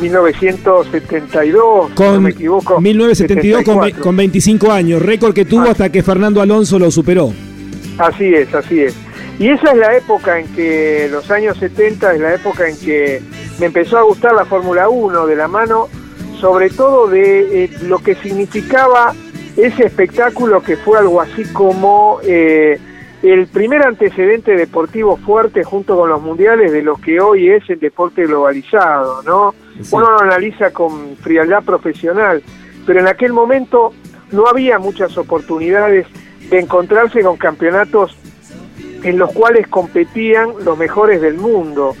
[0.00, 2.80] 1972, con, no me equivoco.
[2.80, 5.70] 1972 con, con, 25 años, récord que tuvo ah.
[5.70, 7.32] hasta que Fernando Alonso lo superó.
[7.98, 8.94] Así es, así es.
[9.38, 13.20] Y esa es la época en que, los años 70, es la época en que
[13.58, 15.88] me empezó a gustar la Fórmula 1 de la mano,
[16.40, 19.14] sobre todo de eh, lo que significaba
[19.56, 22.18] ese espectáculo que fue algo así como...
[22.22, 22.78] Eh,
[23.24, 27.80] el primer antecedente deportivo fuerte junto con los mundiales de lo que hoy es el
[27.80, 29.54] deporte globalizado, ¿no?
[29.92, 32.42] Uno lo analiza con frialdad profesional,
[32.86, 33.94] pero en aquel momento
[34.30, 36.06] no había muchas oportunidades
[36.50, 38.14] de encontrarse con campeonatos
[39.02, 41.96] en los cuales competían los mejores del mundo.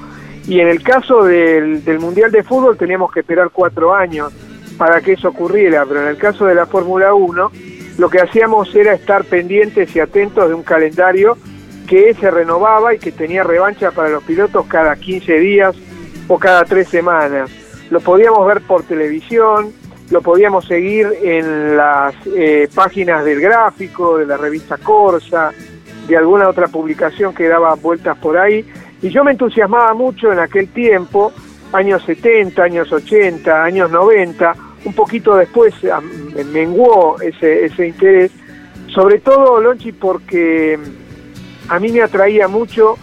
[0.46, 4.30] Y en el caso del, del Mundial de Fútbol teníamos que esperar cuatro años
[4.76, 7.50] para que eso ocurriera, pero en el caso de la Fórmula 1
[7.98, 11.38] lo que hacíamos era estar pendientes y atentos de un calendario
[11.86, 15.76] que se renovaba y que tenía revancha para los pilotos cada 15 días
[16.26, 17.50] o cada tres semanas.
[17.90, 19.72] Lo podíamos ver por televisión,
[20.10, 25.52] lo podíamos seguir en las eh, páginas del gráfico, de la revista Corsa,
[26.08, 28.64] de alguna otra publicación que daba vueltas por ahí.
[29.02, 31.32] Y yo me entusiasmaba mucho en aquel tiempo,
[31.74, 35.74] años 70, años 80, años 90, un poquito después
[36.52, 38.32] menguó ese, interés,
[38.88, 40.78] sobre todo, Lonchi, porque
[41.68, 42.96] a mí me atraía mucho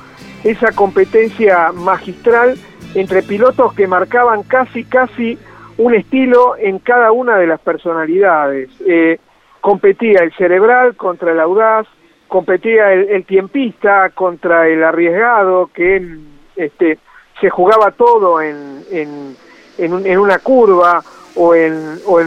[0.44, 2.58] esa competencia magistral
[2.96, 5.38] entre pilotos que marcaban casi, casi
[5.78, 8.70] un estilo en cada una de las personalidades.
[8.88, 9.20] Eh,
[9.60, 11.88] competía el cerebral contra el audaz,
[12.28, 16.18] competía el, tiempista contra el arriesgado, que
[16.56, 16.98] este,
[17.42, 19.36] se jugaba todo en, en,
[19.78, 21.04] en una curva,
[21.36, 22.20] o en, o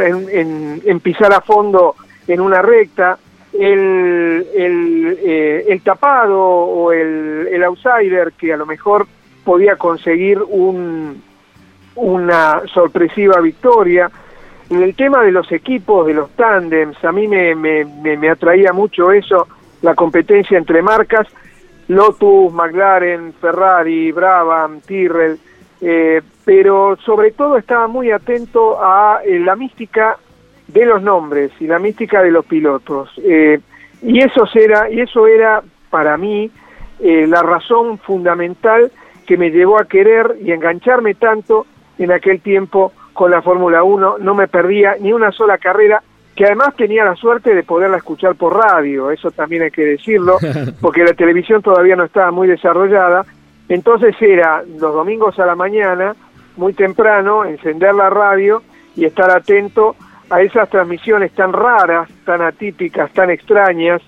[0.00, 1.94] en, en, pisar a fondo
[2.26, 3.18] en una recta,
[3.52, 9.06] el, el, eh, el tapado o el, el, outsider que a lo mejor
[9.44, 11.22] podía conseguir un,
[11.94, 14.10] una sorpresiva victoria.
[14.68, 18.72] En el tema de los equipos, de los tándems, a mí me, me, me, atraía
[18.72, 19.46] mucho eso,
[19.80, 21.28] la competencia entre marcas,
[21.88, 25.38] Lotus, McLaren, Ferrari, Brabham, Tyrrell,
[25.80, 30.16] eh, pero sobre todo estaba muy atento a eh, la mística
[30.68, 33.10] de los nombres y la mística de los pilotos.
[33.22, 33.60] Eh,
[34.02, 36.50] y, eso era, y eso era para mí
[37.00, 38.90] eh, la razón fundamental
[39.26, 41.66] que me llevó a querer y engancharme tanto
[41.98, 44.18] en aquel tiempo con la Fórmula 1.
[44.18, 46.02] No me perdía ni una sola carrera,
[46.36, 50.36] que además tenía la suerte de poderla escuchar por radio, eso también hay que decirlo,
[50.82, 53.24] porque la televisión todavía no estaba muy desarrollada.
[53.68, 56.14] Entonces era los domingos a la mañana,
[56.56, 58.62] muy temprano, encender la radio
[58.94, 59.96] y estar atento
[60.28, 64.02] a esas transmisiones tan raras, tan atípicas, tan extrañas,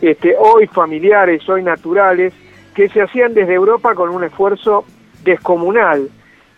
[0.00, 2.32] este, hoy familiares, hoy naturales,
[2.74, 4.86] que se hacían desde Europa con un esfuerzo
[5.22, 6.08] descomunal,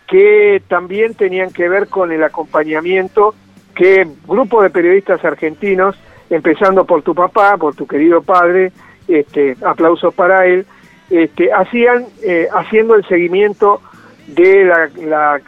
[0.07, 3.35] que también tenían que ver con el acompañamiento
[3.77, 5.95] que grupo de periodistas argentinos,
[6.31, 8.73] empezando por tu papá, por tu querido padre,
[9.07, 10.67] este, aplausos para él,
[11.11, 13.81] este, hacían, eh, haciendo el seguimiento
[14.27, 14.91] de, la,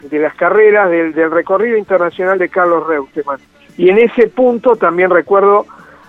[0.09, 3.41] de las carreras del, recorrido internacional de Carlos Reutemann.
[3.77, 5.65] Y en ese punto también recuerdo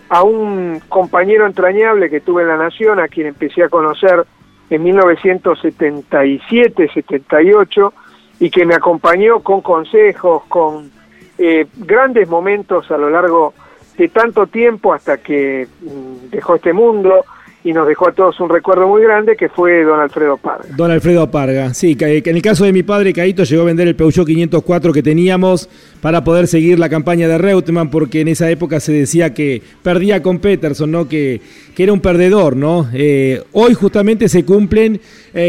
[0.09, 4.25] a un compañero entrañable que tuve en La Nación, a quien empecé a conocer
[4.68, 7.95] en 1977, 78,
[8.41, 10.99] y que me acompañó con consejos, con
[11.43, 13.55] eh, grandes momentos a lo largo
[13.97, 17.24] de tanto tiempo hasta que mm, dejó este mundo,
[17.63, 20.65] y nos dejó a todos un recuerdo muy grande que fue don Alfredo Parga.
[20.77, 23.87] Don Alfredo Parga, sí, que en el caso de mi padre, Caito llegó a vender
[23.87, 25.69] el Peugeot 504 que teníamos
[26.01, 30.23] para poder seguir la campaña de Reutemann, porque en esa época se decía que perdía
[30.23, 31.07] con Peterson, ¿no?
[31.07, 31.43] que,
[31.75, 32.57] que era un perdedor.
[32.57, 32.89] ¿no?
[32.95, 35.01] Eh, hoy justamente se cumplen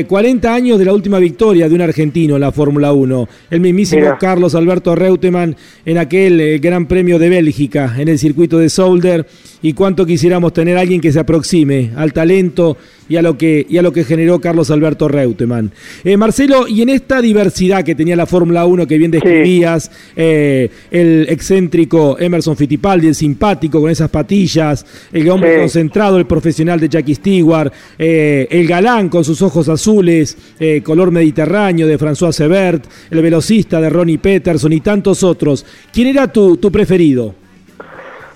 [0.08, 4.18] 40 años de la última victoria de un argentino en la Fórmula 1, el mismísimo
[4.20, 5.56] Carlos Alberto Reutemann
[5.86, 9.26] en aquel Gran Premio de Bélgica, en el circuito de Solder,
[9.62, 12.78] y cuánto quisiéramos tener a alguien que se aproxime al talento
[13.08, 15.72] y a lo que, y a lo que generó Carlos Alberto Reutemann.
[16.18, 22.18] Marcelo, y en esta diversidad que tenía la Fórmula 1 que bien describías, el excéntrico
[22.20, 27.72] Emerson Fittipaldi, el simpático con esas patillas, el hombre concentrado, el profesional de Jackie Stewart,
[27.98, 33.82] eh, el galán con sus ojos azules, eh, color mediterráneo de François Sebert, el velocista
[33.82, 35.66] de Ronnie Peterson y tantos otros.
[35.92, 37.41] ¿Quién era tu, tu preferido?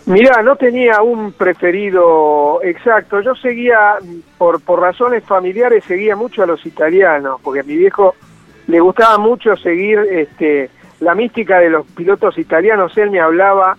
[0.07, 3.21] Mirá, no tenía un preferido exacto.
[3.21, 3.95] Yo seguía,
[4.37, 8.13] por, por razones familiares, seguía mucho a los italianos, porque a mi viejo
[8.67, 12.95] le gustaba mucho seguir este, la mística de los pilotos italianos.
[12.97, 13.77] Él me hablaba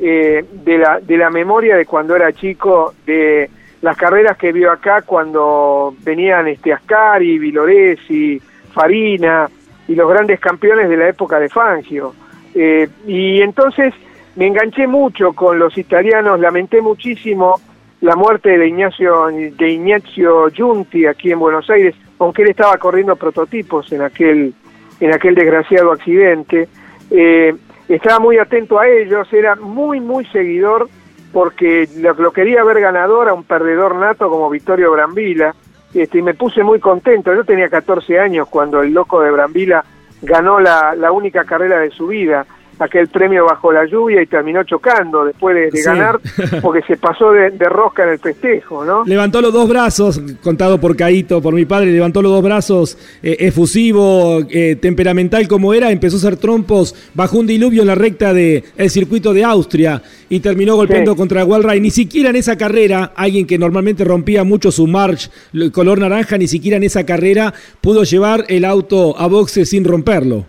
[0.00, 3.48] eh, de, la, de la memoria de cuando era chico, de
[3.80, 8.40] las carreras que vio acá cuando venían este Ascari, Viloresi,
[8.72, 9.48] Farina
[9.86, 12.14] y los grandes campeones de la época de Fangio.
[12.52, 13.94] Eh, y entonces
[14.38, 17.60] me enganché mucho con los italianos, lamenté muchísimo
[18.02, 23.16] la muerte de Ignacio, de Ignacio Giunti aquí en Buenos Aires, aunque él estaba corriendo
[23.16, 24.54] prototipos en aquel,
[25.00, 26.68] en aquel desgraciado accidente.
[27.10, 27.52] Eh,
[27.88, 30.88] estaba muy atento a ellos, era muy, muy seguidor
[31.32, 35.52] porque lo, quería ver ganador a un perdedor nato como Vittorio Brambila,
[35.92, 37.34] este, y me puse muy contento.
[37.34, 39.84] Yo tenía 14 años cuando el loco de Brambila
[40.22, 42.46] ganó la, la única carrera de su vida
[42.78, 46.18] aquel premio bajo la lluvia y terminó chocando después de, ganar
[46.62, 49.04] porque se pasó de, rosca en el festejo, ¿no?
[49.04, 53.36] Levantó los dos brazos, contado por Caito, por mi padre, levantó los dos brazos, eh,
[53.40, 58.32] efusivo, eh, temperamental como era, empezó a hacer trompos bajo un diluvio en la recta
[58.32, 61.80] del el circuito de Austria y terminó golpeando contra Walray.
[61.80, 65.30] Ni siquiera en esa carrera, alguien que normalmente rompía mucho su march
[65.72, 70.46] color naranja, ni siquiera en esa carrera pudo llevar el auto a boxe sin romperlo.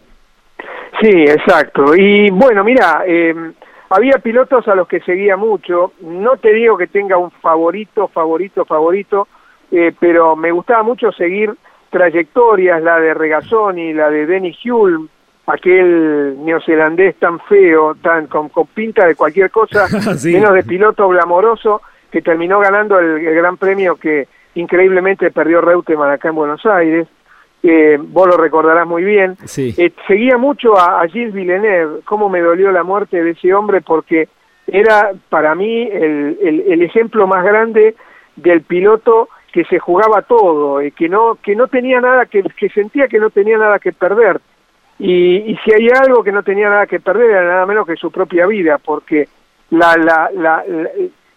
[1.01, 1.95] Sí, exacto.
[1.95, 3.33] Y bueno, mira, eh,
[3.89, 5.93] había pilotos a los que seguía mucho.
[6.01, 9.27] No te digo que tenga un favorito, favorito, favorito,
[9.71, 11.53] eh, pero me gustaba mucho seguir
[11.89, 15.07] trayectorias, la de Regazzoni, la de Denny Hulme,
[15.47, 19.87] aquel neozelandés tan feo, tan con, pinta de cualquier cosa,
[20.25, 21.81] menos de piloto glamoroso,
[22.11, 27.07] que terminó ganando el, el gran premio que increíblemente perdió Reutemann acá en Buenos Aires
[27.61, 32.71] eh, vos lo recordarás muy bien, eh, seguía mucho a, Gilles Villeneuve, cómo me dolió
[32.71, 34.29] la muerte de ese hombre porque
[34.67, 37.95] era para mí el, el, ejemplo más grande
[38.35, 42.69] del piloto que se jugaba todo, y que no, que no tenía nada, que, que
[42.69, 44.39] sentía que no tenía nada que perder.
[44.99, 47.95] Y, y si hay algo que no tenía nada que perder era nada menos que
[47.95, 49.27] su propia vida, porque
[49.71, 50.89] la, la, la, la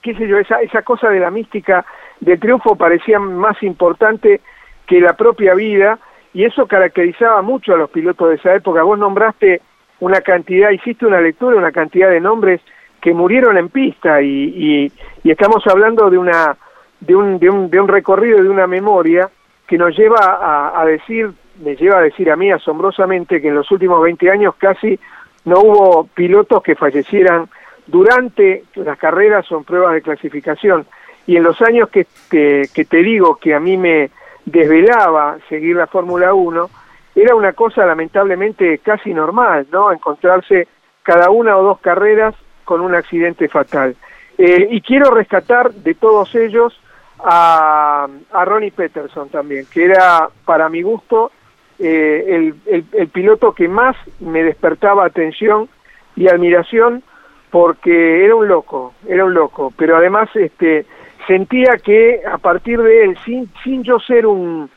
[0.03, 1.85] qué sé yo, esa, esa cosa de la mística
[2.21, 4.41] del triunfo parecía más importante
[4.87, 5.99] que la propia vida,
[6.35, 8.83] y eso caracterizaba mucho a los pilotos de esa época.
[8.83, 9.61] Vos nombraste
[10.01, 12.61] una cantidad, hiciste una lectura, una cantidad de nombres
[13.01, 14.91] que murieron en pista y,
[15.25, 16.57] y, estamos hablando de una
[17.01, 19.29] de un, de un, de un recorrido de una memoria
[19.67, 21.31] que nos lleva a, decir,
[21.65, 24.99] me lleva a decir a mí asombrosamente que en los últimos 20 años casi
[25.45, 27.49] no hubo pilotos que fallecieran
[27.87, 30.87] durante las carreras o pruebas de clasificación.
[31.27, 34.11] Y en los años que, que te digo que a mí me,
[34.45, 36.71] desvelaba seguir la Fórmula 1,
[37.15, 39.93] era una cosa lamentablemente casi normal, ¿no?
[39.93, 40.67] Encontrarse
[41.03, 42.35] cada una o dos carreras
[42.65, 43.97] con un accidente fatal.
[44.39, 46.79] Eh, y quiero rescatar de todos ellos
[47.23, 51.31] a, a, Ronnie Peterson también, que era para mi gusto
[51.79, 55.69] eh, el, el, el, piloto que más me despertaba atención
[56.17, 57.03] y admiración
[57.51, 60.87] porque era un loco, era un loco, pero además este
[61.27, 64.71] sentía que a partir de él, sin, sin yo ser un,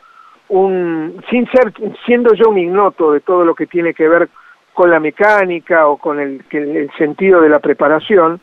[0.50, 1.74] un, sin ser,
[2.06, 4.30] siendo yo un ignoto de todo lo que tiene que ver
[4.74, 8.42] con la mecánica o con el, el sentido de la preparación,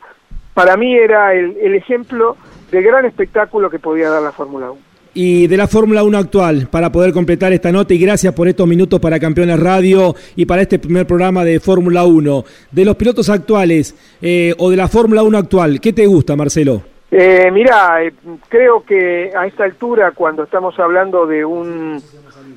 [0.53, 2.35] para mí era el, el ejemplo
[2.71, 6.67] de gran espectáculo que podía dar la Fórmula 1 y de la Fórmula 1 actual
[6.71, 10.63] para poder completar esta nota y gracias por estos minutos para Campeones Radio y para
[10.63, 12.43] este primer programa de Fórmula 1.
[12.71, 16.92] De los pilotos actuales eh, o de la Fórmula 1 actual, ¿qué te gusta, Marcelo?
[17.15, 18.11] Eh, mira, eh,
[18.49, 22.01] creo que a esta altura, cuando estamos hablando de un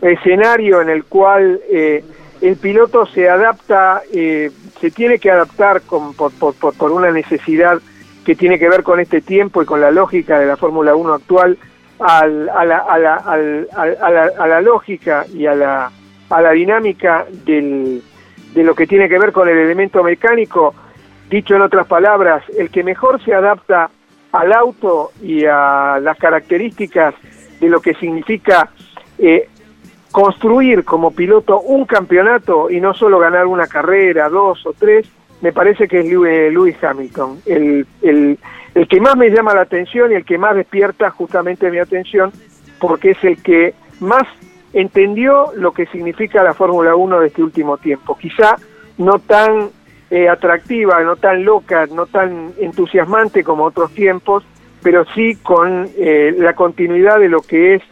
[0.00, 2.02] escenario en el cual eh,
[2.40, 4.50] el piloto se adapta, eh,
[4.80, 7.78] se tiene que adaptar con, por, por, por, una necesidad
[8.24, 11.12] que tiene que ver con este tiempo y con la lógica de la Fórmula 1
[11.12, 11.58] actual,
[11.98, 15.90] al, a, la, a, la, al, a, la, a, la, lógica y a la,
[16.30, 18.02] a la dinámica del,
[18.54, 20.74] de lo que tiene que ver con el elemento mecánico,
[21.28, 23.90] dicho en otras palabras, el que mejor se adapta
[24.36, 27.14] al auto y a las características
[27.60, 28.70] de lo que significa
[29.18, 29.48] eh,
[30.10, 35.06] construir como piloto un campeonato y no solo ganar una carrera, dos o tres,
[35.40, 38.38] me parece que es Lewis Hamilton, el, el,
[38.74, 42.32] el que más me llama la atención y el que más despierta justamente mi atención,
[42.78, 44.26] porque es el que más
[44.72, 48.16] entendió lo que significa la Fórmula 1 de este último tiempo.
[48.18, 48.56] Quizá
[48.98, 49.70] no tan
[50.10, 54.44] eh, atractiva, no tan loca, no tan entusiasmante como otros tiempos,
[54.82, 57.82] pero sí con eh, la continuidad de lo que es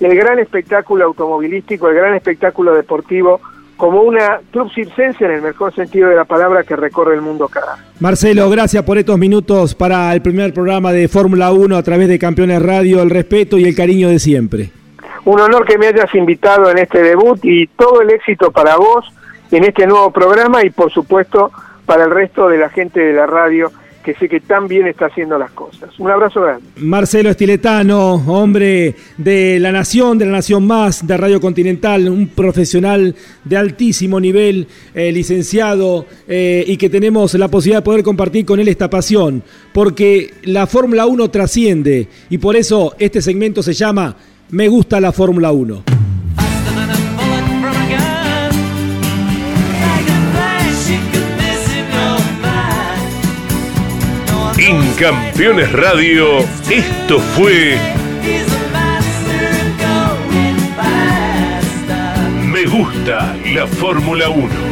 [0.00, 3.40] el gran espectáculo automovilístico, el gran espectáculo deportivo
[3.76, 7.48] como una club circense en el mejor sentido de la palabra que recorre el mundo
[7.48, 12.08] cada Marcelo, gracias por estos minutos para el primer programa de Fórmula 1 a través
[12.08, 14.70] de Campeones Radio, el respeto y el cariño de siempre.
[15.24, 19.06] Un honor que me hayas invitado en este debut y todo el éxito para vos
[19.50, 21.50] en este nuevo programa y por supuesto
[21.86, 23.72] para el resto de la gente de la radio
[24.04, 25.98] que sé que tan bien está haciendo las cosas.
[25.98, 26.64] Un abrazo grande.
[26.76, 33.14] Marcelo Estiletano, hombre de la Nación, de la Nación Más, de Radio Continental, un profesional
[33.44, 38.58] de altísimo nivel, eh, licenciado, eh, y que tenemos la posibilidad de poder compartir con
[38.58, 39.42] él esta pasión,
[39.72, 44.16] porque la Fórmula 1 trasciende, y por eso este segmento se llama
[44.50, 45.99] Me gusta la Fórmula 1.
[54.70, 56.38] En Campeones Radio,
[56.70, 57.76] esto fue
[62.44, 64.69] Me gusta la Fórmula 1.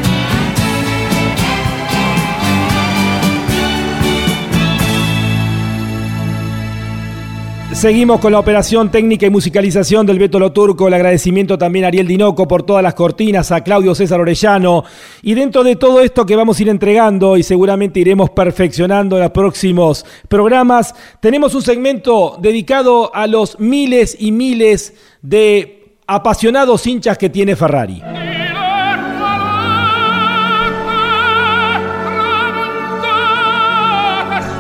[7.79, 10.89] Seguimos con la operación técnica y musicalización del Beto Lo Turco.
[10.89, 14.83] El agradecimiento también a Ariel Dinoco por todas las cortinas, a Claudio César Orellano.
[15.23, 19.23] Y dentro de todo esto que vamos a ir entregando y seguramente iremos perfeccionando en
[19.23, 27.17] los próximos programas, tenemos un segmento dedicado a los miles y miles de apasionados hinchas
[27.17, 28.03] que tiene Ferrari.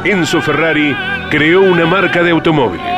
[0.04, 0.94] Enzo Ferrari
[1.30, 2.97] creó una marca de automóviles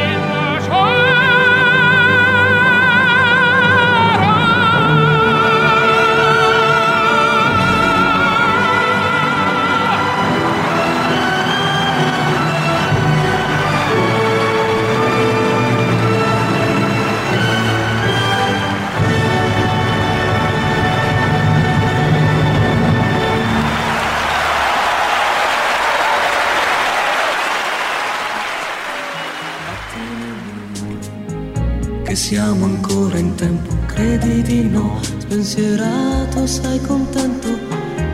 [32.31, 37.49] Siamo ancora in tempo, credi di no, spensierato, sei contento,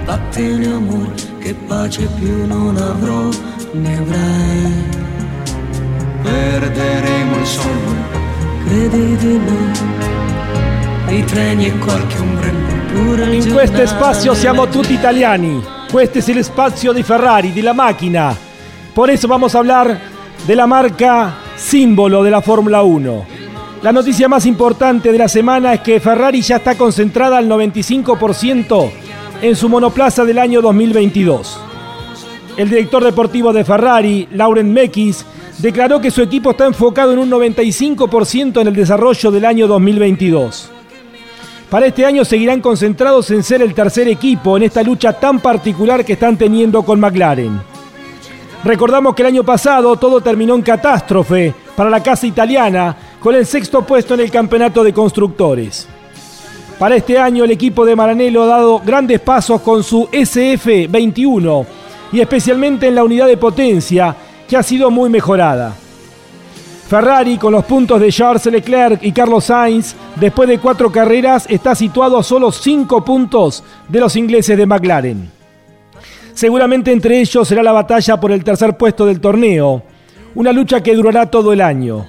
[0.06, 3.30] vattene amore, che pace più non avrò,
[3.74, 4.84] ne avrai.
[6.24, 7.96] Perderemo il sonno,
[8.66, 15.62] credi di no, i treni e qualche ombrello, pure In questo spazio siamo tutti italiani,
[15.92, 18.36] questo es el espacio di Ferrari, di la macchina.
[18.96, 19.96] Por eso vamos a hablar
[20.44, 23.47] de la marca símbolo de la Fórmula 1.
[23.88, 28.92] La noticia más importante de la semana es que Ferrari ya está concentrada al 95%
[29.42, 31.58] en su monoplaza del año 2022.
[32.58, 35.26] El director deportivo de Ferrari, Laurent Mekis,
[35.60, 40.70] declaró que su equipo está enfocado en un 95% en el desarrollo del año 2022.
[41.70, 46.04] Para este año seguirán concentrados en ser el tercer equipo en esta lucha tan particular
[46.04, 47.62] que están teniendo con McLaren.
[48.66, 53.46] Recordamos que el año pasado todo terminó en catástrofe para la casa italiana con el
[53.46, 55.88] sexto puesto en el campeonato de constructores.
[56.80, 61.66] Para este año el equipo de Maranello ha dado grandes pasos con su SF21
[62.12, 64.16] y especialmente en la unidad de potencia
[64.48, 65.76] que ha sido muy mejorada.
[66.88, 71.76] Ferrari con los puntos de Charles Leclerc y Carlos Sainz después de cuatro carreras está
[71.76, 75.32] situado a solo cinco puntos de los ingleses de McLaren.
[76.34, 79.82] Seguramente entre ellos será la batalla por el tercer puesto del torneo,
[80.36, 82.06] una lucha que durará todo el año.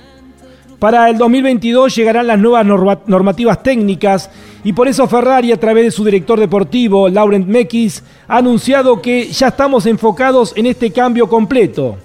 [0.79, 2.65] Para el 2022 llegarán las nuevas
[3.07, 4.31] normativas técnicas
[4.63, 9.27] y por eso Ferrari, a través de su director deportivo, Laurent Mekis, ha anunciado que
[9.27, 11.97] ya estamos enfocados en este cambio completo.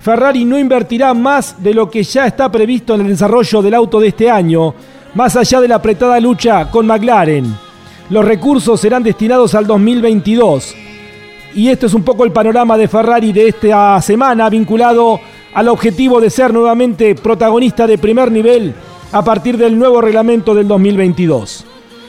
[0.00, 4.00] Ferrari no invertirá más de lo que ya está previsto en el desarrollo del auto
[4.00, 4.74] de este año,
[5.14, 7.54] más allá de la apretada lucha con McLaren.
[8.08, 10.74] Los recursos serán destinados al 2022.
[11.54, 15.20] Y esto es un poco el panorama de Ferrari de esta semana vinculado
[15.58, 18.72] al objetivo de ser nuevamente protagonista de primer nivel
[19.10, 21.64] a partir del nuevo reglamento del 2022.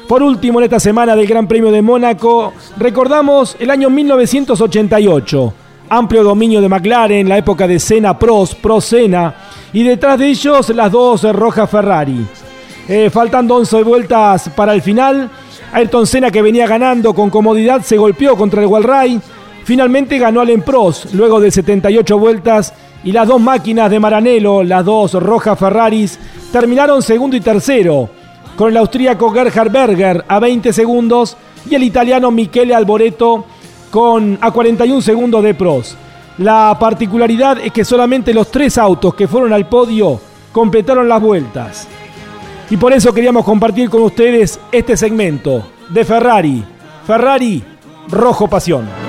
[0.07, 5.53] Por último, en esta semana del Gran Premio de Mónaco, recordamos el año 1988.
[5.89, 9.33] Amplio dominio de McLaren, la época de Senna Pros, Pro Senna,
[9.73, 12.23] y detrás de ellos las dos rojas Ferrari.
[12.87, 15.27] Eh, faltando 11 vueltas para el final,
[15.73, 19.19] Ayrton Senna que venía ganando con comodidad se golpeó contra el Walray.
[19.63, 24.83] Finalmente ganó al Pros luego de 78 vueltas y las dos máquinas de Maranello, las
[24.85, 26.19] dos rojas Ferraris,
[26.51, 28.09] terminaron segundo y tercero,
[28.55, 31.37] con el austríaco Gerhard Berger a 20 segundos
[31.69, 33.45] y el italiano Michele Alboreto
[33.91, 35.95] con a 41 segundos de pros.
[36.37, 40.19] La particularidad es que solamente los tres autos que fueron al podio
[40.51, 41.87] completaron las vueltas.
[42.69, 46.63] Y por eso queríamos compartir con ustedes este segmento de Ferrari.
[47.05, 47.63] Ferrari,
[48.09, 49.09] rojo pasión.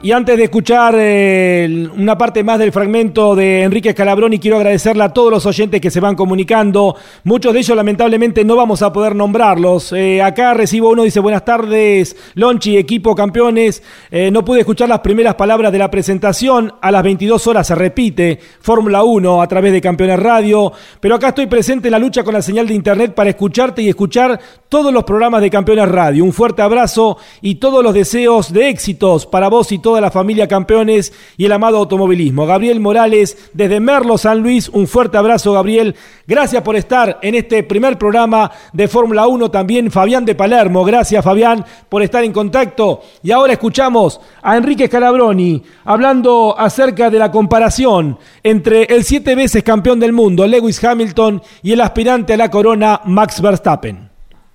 [0.00, 5.02] Y antes de escuchar eh, una parte más del fragmento de Enrique Scalabroni, quiero agradecerle
[5.02, 6.94] a todos los oyentes que se van comunicando.
[7.24, 9.92] Muchos de ellos lamentablemente no vamos a poder nombrarlos.
[9.92, 13.82] Eh, acá recibo uno, dice buenas tardes, Lonchi, equipo campeones.
[14.12, 16.74] Eh, no pude escuchar las primeras palabras de la presentación.
[16.80, 20.72] A las 22 horas se repite Fórmula 1 a través de Campeones Radio.
[21.00, 23.88] Pero acá estoy presente en la lucha con la señal de internet para escucharte y
[23.88, 24.38] escuchar
[24.68, 26.22] todos los programas de Campeones Radio.
[26.22, 30.46] Un fuerte abrazo y todos los deseos de éxitos para vos y toda la familia
[30.46, 32.44] Campeones y el amado automovilismo.
[32.44, 35.96] Gabriel Morales, desde Merlo, San Luis, un fuerte abrazo, Gabriel.
[36.26, 39.50] Gracias por estar en este primer programa de Fórmula 1.
[39.50, 40.84] También Fabián de Palermo.
[40.84, 43.00] Gracias, Fabián, por estar en contacto.
[43.22, 49.62] Y ahora escuchamos a Enrique Scalabroni hablando acerca de la comparación entre el siete veces
[49.62, 54.07] campeón del mundo, Lewis Hamilton, y el aspirante a la corona, Max Verstappen.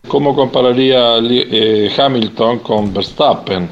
[0.08, 3.70] ¿Cómo compararía eh, Hamilton con Verstappen?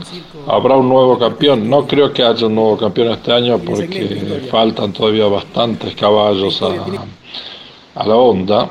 [0.47, 1.69] ¿Habrá un nuevo campeón?
[1.69, 8.05] No creo que haya un nuevo campeón este año porque faltan todavía bastantes caballos a,
[8.05, 8.69] la onda.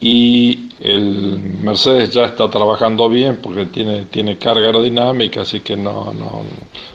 [0.00, 6.12] Y el Mercedes ya está trabajando bien porque tiene, tiene carga aerodinámica, así que no,
[6.12, 6.42] no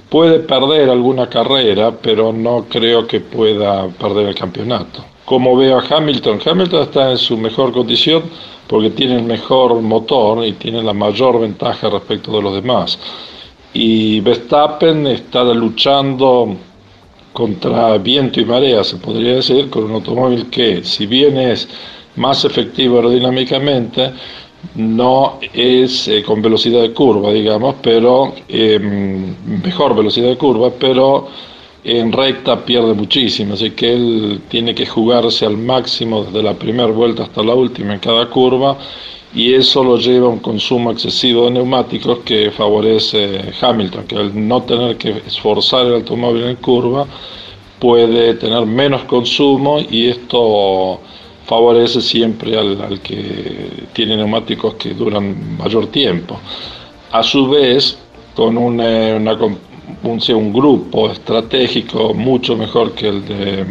[0.09, 5.05] puede perder alguna carrera, pero no creo que pueda perder el campeonato.
[5.23, 8.23] Como veo a Hamilton, Hamilton está en su mejor condición
[8.67, 12.99] porque tiene el mejor motor y tiene la mayor ventaja respecto de los demás.
[13.73, 16.55] Y Verstappen está luchando
[17.33, 21.67] contra viento y marea, se podría decir, con un automóvil que, si bien es
[22.15, 24.11] más efectivo aerodinámicamente,
[24.75, 31.27] no es eh, con velocidad de curva, digamos, pero em, mejor velocidad de curva, pero
[31.87, 36.91] en recta pierde muchísimo, así que él tiene que jugarse al máximo desde la primera
[36.91, 38.77] vuelta hasta la última en cada curva
[39.33, 44.47] y eso lo lleva a un consumo excesivo de neumáticos que favorece Hamilton, que al
[44.47, 47.07] no tener que esforzar el automóvil en curva
[47.79, 50.99] puede tener menos consumo y esto
[51.45, 56.37] favorece siempre al, que tiene neumáticos que duran mayor tiempo.
[57.11, 57.97] A su vez,
[58.35, 59.37] con una, una
[60.03, 63.65] un, un grupo estratégico mucho mejor que el de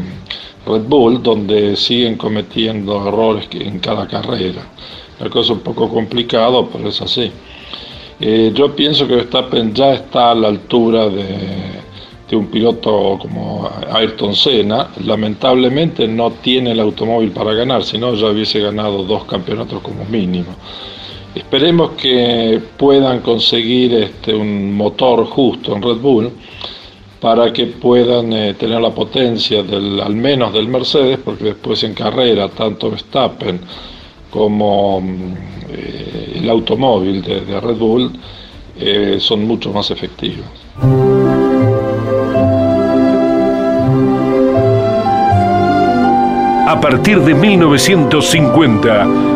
[0.66, 4.62] Red Bull, donde siguen cometiendo errores en cada carrera.
[5.20, 7.30] La cosa un poco complicado, pero es así.
[8.18, 11.26] Eh, yo pienso que Verstappen ya está a la altura de,
[12.28, 14.88] de, un piloto como Ayrton Senna.
[15.04, 20.04] Lamentablemente no tiene el automóvil para ganar, si no ya hubiese ganado dos campeonatos como
[20.06, 20.54] mínimo.
[21.36, 26.30] Esperemos que puedan conseguir este, un motor justo en Red Bull
[27.20, 31.92] para que puedan eh, tener la potencia del, al menos del Mercedes, porque después en
[31.92, 33.60] carrera tanto Verstappen
[34.30, 35.34] como mm,
[35.72, 38.12] eh, el automóvil de, Red Bull
[38.80, 40.46] eh, son mucho más efectivos.
[46.66, 49.35] A partir de 1950,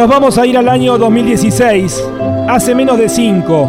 [0.00, 2.08] Nos vamos a ir al año 2016,
[2.48, 3.68] hace menos de cinco.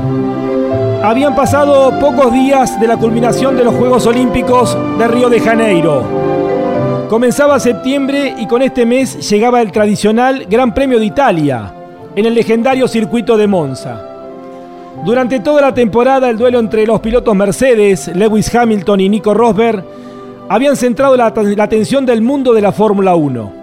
[1.03, 6.05] Habían pasado pocos días de la culminación de los Juegos Olímpicos de Río de Janeiro.
[7.09, 11.73] Comenzaba septiembre y con este mes llegaba el tradicional Gran Premio de Italia,
[12.15, 14.01] en el legendario circuito de Monza.
[15.03, 19.84] Durante toda la temporada el duelo entre los pilotos Mercedes, Lewis Hamilton y Nico Rosberg
[20.47, 23.61] habían centrado la, atención del mundo de la Fórmula 1.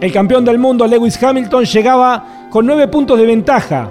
[0.00, 3.90] El campeón del mundo, Lewis Hamilton, llegaba con nueve puntos de ventaja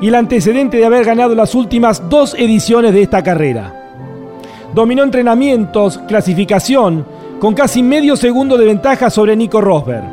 [0.00, 3.72] y el antecedente de haber ganado las últimas dos ediciones de esta carrera.
[4.74, 7.04] Dominó entrenamientos, clasificación,
[7.38, 10.04] con casi medio segundo de ventaja sobre Nico Rosberg.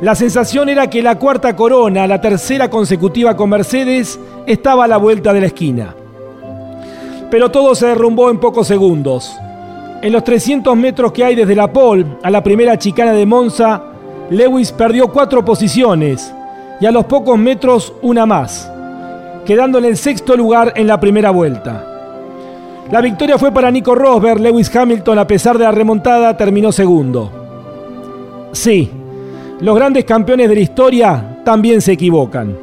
[0.00, 4.96] La sensación era que la cuarta corona, la tercera consecutiva con Mercedes, estaba a la
[4.96, 5.94] vuelta de la esquina.
[7.30, 9.36] Pero todo se derrumbó en pocos segundos.
[10.00, 13.91] En los 300 metros que hay desde la pole a la primera chicana de Monza,
[14.32, 16.32] Lewis perdió cuatro posiciones
[16.80, 18.70] y a los pocos metros una más,
[19.44, 21.84] quedando en sexto lugar en la primera vuelta.
[22.90, 27.30] La victoria fue para Nico Rosberg, Lewis Hamilton a pesar de la remontada terminó segundo.
[28.52, 28.90] Sí,
[29.60, 32.56] los grandes campeones de la historia también se equivocan.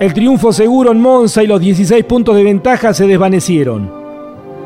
[0.00, 3.92] El triunfo seguro en Monza y los 16 puntos de ventaja se desvanecieron.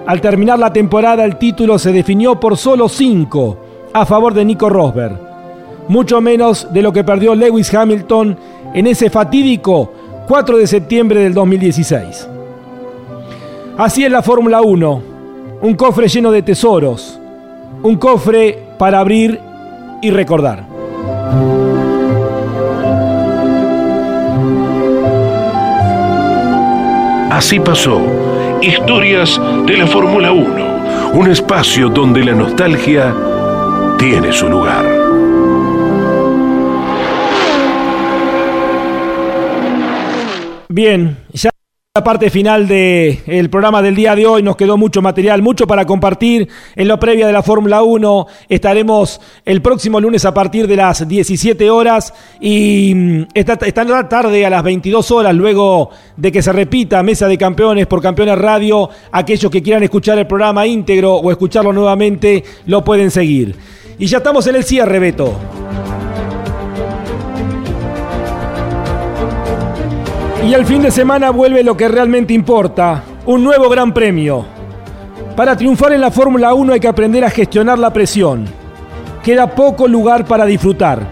[0.06, 3.58] Al terminar la temporada el título se definió por solo 5
[3.92, 5.27] a favor de Nico Rosberg,
[5.88, 8.36] mucho menos de lo que perdió Lewis Hamilton
[8.74, 9.92] en ese fatídico
[10.28, 12.28] 4 de septiembre del 2016.
[13.76, 15.02] Así es la Fórmula 1,
[15.62, 17.18] un cofre lleno de tesoros,
[17.82, 19.40] un cofre para abrir
[20.02, 20.64] y recordar.
[27.30, 28.00] Así pasó.
[28.60, 31.12] Historias de la Fórmula 1.
[31.14, 33.14] Un espacio donde la nostalgia
[33.96, 34.84] tiene su lugar.
[40.78, 41.50] Bien, ya
[41.92, 45.84] la parte final del programa del día de hoy nos quedó mucho material, mucho para
[45.84, 48.26] compartir en lo previa de la Fórmula 1.
[48.48, 54.46] Estaremos el próximo lunes a partir de las 17 horas y mm, esta, esta tarde
[54.46, 58.88] a las 22 horas, luego de que se repita Mesa de Campeones por Campeones Radio,
[59.10, 63.56] aquellos que quieran escuchar el programa íntegro o escucharlo nuevamente lo pueden seguir.
[63.98, 65.34] Y ya estamos en el cierre, Beto.
[70.46, 74.46] Y el fin de semana vuelve lo que realmente importa, un nuevo gran premio.
[75.36, 78.46] Para triunfar en la Fórmula 1 hay que aprender a gestionar la presión.
[79.22, 81.06] Queda poco lugar para disfrutar.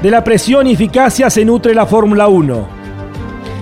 [0.00, 2.68] De la presión y eficacia se nutre la Fórmula 1.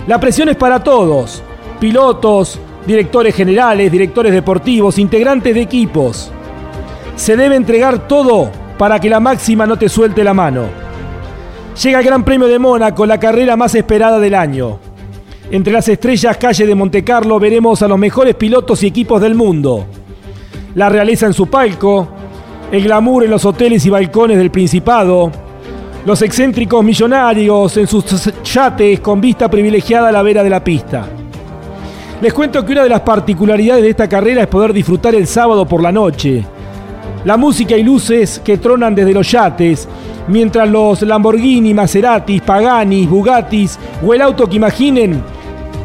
[0.07, 1.43] La presión es para todos,
[1.79, 6.31] pilotos, directores generales, directores deportivos, integrantes de equipos.
[7.15, 10.84] Se debe entregar todo para que la máxima no te suelte la mano.
[11.83, 14.79] Llega el Gran Premio de Mónaco, la carrera más esperada del año.
[15.51, 19.85] Entre las estrellas calle de Montecarlo veremos a los mejores pilotos y equipos del mundo.
[20.75, 22.07] La realeza en su palco,
[22.71, 25.29] el glamour en los hoteles y balcones del Principado,
[26.05, 31.05] los excéntricos millonarios en sus yates con vista privilegiada a la vera de la pista.
[32.21, 35.67] Les cuento que una de las particularidades de esta carrera es poder disfrutar el sábado
[35.67, 36.45] por la noche.
[37.25, 39.87] La música y luces que tronan desde los yates
[40.27, 45.23] mientras los Lamborghini, Maseratis, Paganis, Bugattis o el auto que imaginen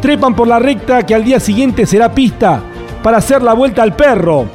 [0.02, 2.62] trepan por la recta que al día siguiente será pista
[3.02, 4.46] para hacer la vuelta al perro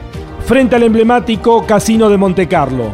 [0.46, 2.92] frente al emblemático Casino de Montecarlo.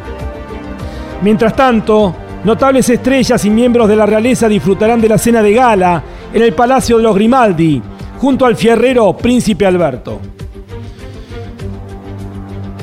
[1.22, 2.16] Mientras tanto,
[2.46, 6.02] notables estrellas y miembros de la realeza disfrutarán de la cena de gala
[6.34, 7.82] en el Palacio de los Grimaldi,
[8.20, 10.22] junto al fierrero Príncipe Alberto.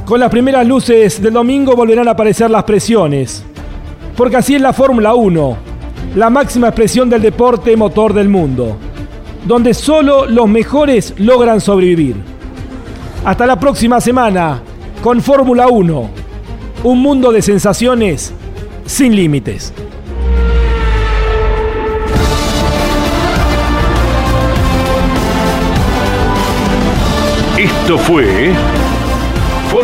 [0.09, 3.45] Con las primeras luces del domingo volverán a aparecer las presiones
[4.17, 5.57] porque así es la Fórmula 1,
[6.17, 8.79] la máxima expresión del deporte motor del mundo,
[9.45, 12.17] donde solo los mejores logran sobrevivir.
[13.23, 14.63] Hasta la próxima semana
[15.03, 16.11] con Fórmula 1,
[16.85, 18.33] un mundo de sensaciones
[18.87, 19.75] sin límites.
[27.59, 28.55] Esto fue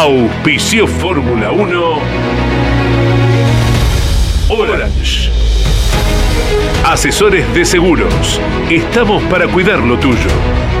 [0.00, 1.98] Auspicio Fórmula 1.
[4.48, 5.30] Orange.
[6.86, 8.40] Asesores de seguros.
[8.70, 10.30] Estamos para cuidar lo tuyo.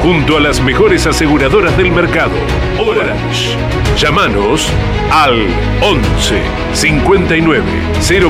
[0.02, 2.32] Junto a las mejores aseguradoras del mercado.
[2.78, 3.58] Orange.
[3.98, 4.66] Llámanos
[5.12, 5.48] al
[5.82, 6.40] 11
[6.72, 7.62] 59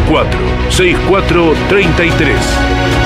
[0.09, 2.99] 04 64 33.